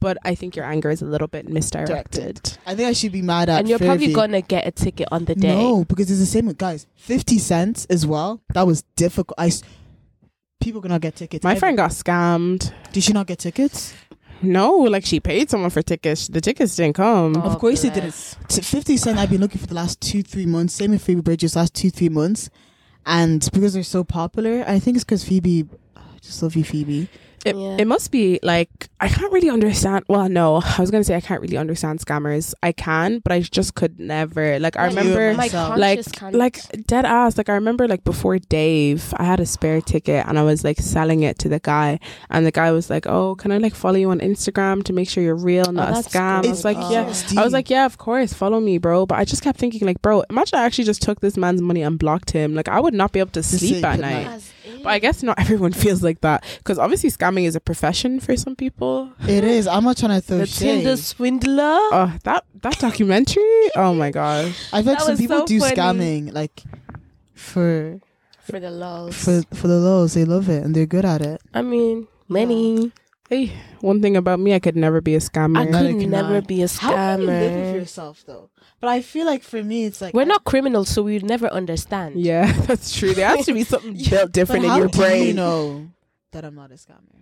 [0.00, 2.56] But I think your anger is a little bit misdirected.
[2.66, 5.24] i think i should be mad at and you're probably gonna get a ticket on
[5.26, 5.54] the day.
[5.54, 9.46] no because it's the same with guys 50 cents as well that was difficult i
[9.48, 9.62] s-
[10.60, 11.60] people cannot get tickets My Ever.
[11.60, 12.72] friend got scammed.
[12.92, 13.94] did she not get tickets
[14.40, 16.28] No, like she paid someone for tickets.
[16.28, 17.36] The tickets didn't come.
[17.36, 18.14] Oh, of course they didn't
[18.48, 21.20] to 50 cent i've been looking for the last two three months same with phoebe
[21.22, 22.48] bridgers last two three months
[23.06, 27.08] and because they're so popular i think it's because phoebe I just love you phoebe
[27.48, 27.76] It, Yeah.
[27.78, 28.70] it must be like
[29.00, 30.04] I can't really understand.
[30.08, 32.52] Well, no, I was gonna say I can't really understand scammers.
[32.62, 34.58] I can, but I just could never.
[34.58, 37.38] Like I Like, remember, my like can't- like dead ass.
[37.38, 40.78] Like I remember, like before Dave, I had a spare ticket and I was like
[40.80, 43.96] selling it to the guy, and the guy was like, "Oh, can I like follow
[43.96, 46.64] you on Instagram to make sure you're real, not a Oh, that's scam?" I was
[46.64, 46.90] like, Oh.
[46.90, 49.06] "Yeah." I was like, yeah, of course, follow me, bro.
[49.06, 51.82] But I just kept thinking, like, bro, imagine I actually just took this man's money
[51.82, 52.54] and blocked him.
[52.54, 54.26] Like, I would not be able to sleep sleep at at night.
[54.26, 54.42] night.
[54.82, 58.36] But I guess not everyone feels like that because obviously scamming is a profession for
[58.36, 59.12] some people.
[59.26, 61.78] it is i'm not trying to throw the shade Tinder swindler.
[61.92, 63.70] Oh, that that documentary!
[63.76, 64.54] Oh my gosh!
[64.72, 65.74] i feel like That some people so do funny.
[65.76, 66.62] scamming like
[67.34, 68.00] for
[68.42, 69.14] for the lows.
[69.16, 72.92] for for the lows they love it and they're good at it I mean, many.
[73.28, 75.58] Hey, one thing about me, I could never be a scammer.
[75.60, 76.40] I could can never I.
[76.40, 76.80] be a scammer.
[76.80, 77.74] how can you live with scammer.
[77.74, 78.48] yourself though
[78.80, 81.46] but i feel like for me it's like We're I- not criminals, so we'd never
[81.48, 82.16] understand.
[82.16, 83.12] yeah, that's true.
[83.12, 85.26] There has to be something built but different in how your do brain.
[85.26, 85.88] you know
[86.32, 87.17] that i'm not a scammer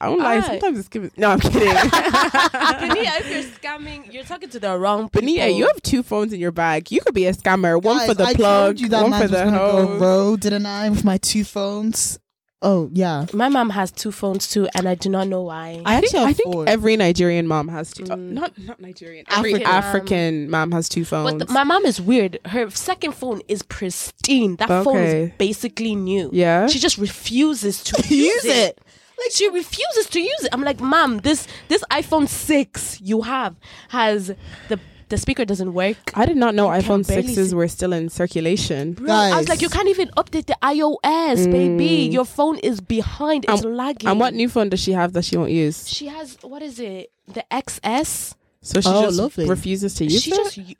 [0.00, 0.40] I don't lie.
[0.40, 1.10] Sometimes it's giving.
[1.16, 1.60] No, I'm kidding.
[1.62, 5.20] Benita, if you're scamming, you're talking to the wrong people.
[5.22, 6.90] Benita, you have two phones in your bag.
[6.90, 7.80] You could be a scammer.
[7.82, 10.88] One for the I plug, told you that one for the gonna go didn't i
[10.88, 12.18] with my two phones
[12.64, 15.82] oh yeah My mom has two phones too, and I do not know why.
[15.84, 16.68] i I think, have I think four.
[16.68, 18.04] every Nigerian mom has two.
[18.04, 18.30] uh, Mm.
[18.32, 19.24] not not Nigerian.
[19.28, 19.66] Every African.
[19.74, 21.32] African mom has two phones.
[21.38, 22.38] But the, my mom is weird.
[22.46, 24.56] Her second phone is pristine.
[24.56, 26.30] That phone is basically new.
[26.32, 26.68] yeah.
[26.68, 28.80] She just refuses to use it
[29.24, 30.48] Like she refuses to use it.
[30.52, 33.56] I'm like, Mom, this this iPhone six you have
[33.88, 34.28] has
[34.68, 35.98] the the speaker doesn't work.
[36.14, 38.94] I did not know You iPhone sixes see- were still in circulation.
[38.94, 42.08] Bro, I was like, you can't even update the iOS, baby.
[42.08, 42.12] Mm.
[42.12, 43.44] Your phone is behind.
[43.46, 44.08] It's lagging.
[44.08, 45.86] And what new phone does she have that she won't use?
[45.86, 47.12] She has what is it?
[47.28, 48.34] The XS.
[48.64, 49.48] So she Oh, just lovely.
[49.48, 50.36] refuses to use she it.
[50.36, 50.76] just she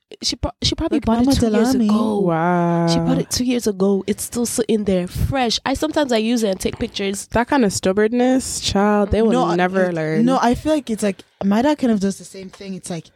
[0.62, 2.20] she probably Like bought Mama it two years ago.
[2.20, 2.86] wow.
[2.86, 4.04] She bought it two years ago.
[4.06, 5.58] It's still sitting there, fresh.
[5.66, 7.26] I sometimes I use it and take pictures.
[7.28, 10.24] That kind of stubbornness, child, they will I- never I- learn.
[10.24, 12.74] No, I feel like it's like my dad kind of does the same thing.
[12.74, 13.06] It's like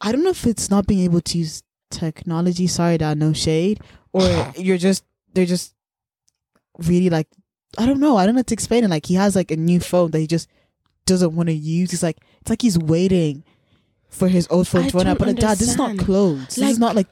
[0.00, 2.66] I don't know if it's not being able to use technology.
[2.66, 3.78] Sorry, dad, no shade,
[4.12, 5.04] or you're just
[5.34, 5.72] they're just
[6.78, 7.28] really like
[7.78, 8.16] I don't know.
[8.16, 8.90] I don't know how to explain it.
[8.90, 10.48] Like he has like a new phone that he just
[11.06, 11.92] doesn't want to use.
[11.92, 13.44] He's like it's like he's waiting
[14.12, 15.18] for his old phone I to run out.
[15.18, 16.06] don't But dad, this is not understand.
[16.06, 16.54] clothes.
[16.54, 17.08] this is not like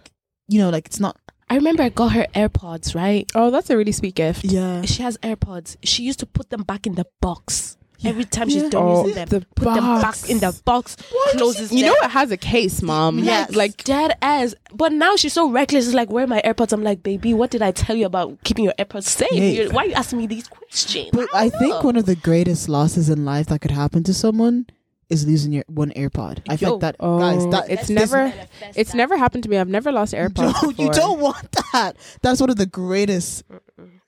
[0.48, 1.16] you know, like it's not.
[1.48, 3.28] I remember I got her AirPods, right?
[3.34, 4.44] Oh, that's a really sweet gift.
[4.44, 4.82] Yeah.
[4.82, 5.76] She has AirPods.
[5.82, 7.76] She used to put them back in the box.
[7.98, 8.10] Yeah.
[8.10, 8.68] Every time she's Yeah.
[8.70, 10.96] done Oh, using them, the put them back in the box,
[11.32, 11.88] closes You them.
[11.88, 13.18] know it has a case, mom.
[13.18, 13.54] Yes.
[13.54, 14.54] Like dead ass.
[14.72, 15.86] But now she's so reckless.
[15.86, 16.72] It's like, where are my AirPods?
[16.72, 19.28] I'm like, baby, what did I tell you about keeping your AirPods safe?
[19.32, 19.68] Yeah.
[19.72, 21.10] Why are you asking me these questions?
[21.12, 24.66] But I think one of the greatest losses in life that could happen to someone
[25.10, 26.40] is losing your one AirPod.
[26.48, 26.56] I Yo.
[26.56, 28.32] think that Oh, guys, that it's never
[28.76, 29.58] it's never happened to me.
[29.58, 30.62] I've never lost AirPods.
[30.62, 31.96] No, you don't want that.
[32.22, 33.44] That's one of the greatest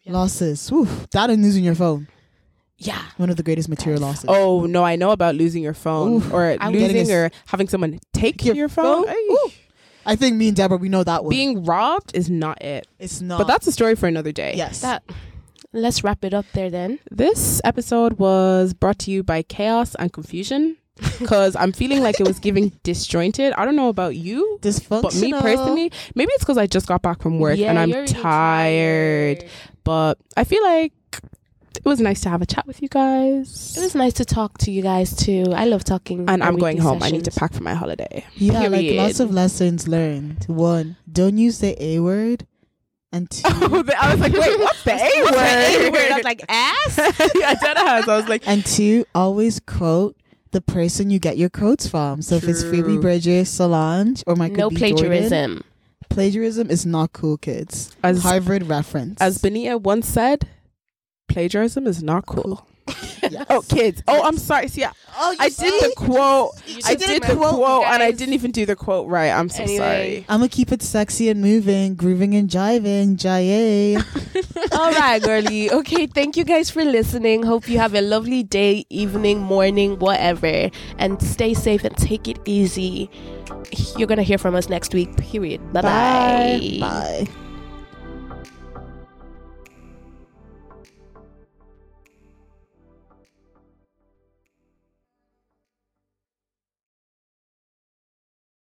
[0.04, 0.12] Yeah.
[0.12, 0.68] losses.
[0.70, 0.86] Whew.
[1.10, 2.08] That and losing your phone.
[2.78, 3.00] Yeah.
[3.16, 4.24] One of the greatest material losses.
[4.28, 6.32] Oh no, I know about losing your phone Oof.
[6.32, 9.06] or I'm losing getting a- or having someone take Your your, phone.
[9.06, 9.50] phone?
[10.04, 11.30] I think me and Deborah we know that one.
[11.30, 12.88] Being robbed is not it.
[12.98, 13.38] it's not.
[13.38, 14.54] But that's a story for another day.
[14.56, 14.80] yes.
[14.80, 15.02] That.
[15.74, 16.98] Let's wrap it up there then.
[17.10, 20.76] This episode was brought to you by chaos and confusion
[21.18, 23.52] because I'm feeling like it was giving disjointed.
[23.54, 25.02] I don't know about you, dysfunctional.
[25.02, 27.88] but me personally, maybe it's because I just got back from work Yeah, and I'm
[27.88, 29.44] you're really tired.
[29.84, 30.92] But I feel like
[31.76, 33.74] it was nice to have a chat with you guys.
[33.76, 35.46] It was nice to talk to you guys too.
[35.54, 36.28] I love talking.
[36.28, 37.02] and I'm going weekly home.
[37.02, 38.24] I need to pack for my holiday.
[38.36, 40.44] yeah, like lots of lessons learned.
[40.46, 42.46] One, don't use the A word,
[43.12, 45.32] and two, I was like, wait, what's the A word?
[45.34, 46.12] The A word.
[46.12, 46.98] I was like, ass.
[47.34, 48.06] yeah, dead ass.
[48.08, 50.16] I was like, and two, always quote
[50.52, 52.22] the person you get your quotes from.
[52.22, 53.00] So if it's Phoebe True.
[53.00, 54.76] Bridgers, Solange, or Michael no B.
[54.76, 55.64] Jordan, plagiarism.
[56.08, 57.90] plagiarism is not cool, kids.
[58.04, 59.20] as Harvard reference.
[59.20, 60.48] as Benita once said,
[61.28, 62.66] plagiarism is not cool.
[63.30, 63.46] Yes.
[63.50, 64.02] Oh, kids.
[64.08, 64.66] Oh, I'm sorry.
[64.66, 66.50] See, I, oh, I did the quote.
[66.84, 69.30] I did did the quote, quote, and I didn't even do the quote right.
[69.30, 69.76] I'm so Anyway.
[69.78, 70.26] sorry.
[70.28, 73.94] I'm gonna keep it sexy and moving, grooving and jiving, jaye.
[74.76, 75.70] All right, girly.
[75.70, 77.44] Okay, thank you guys for listening.
[77.44, 80.68] Hope you have a lovely day, evening, morning, whatever.
[80.98, 83.08] And stay safe and take it easy.
[83.96, 85.60] You're going to hear from us next week, period.
[85.72, 86.78] Bye-bye.
[86.80, 87.28] Bye.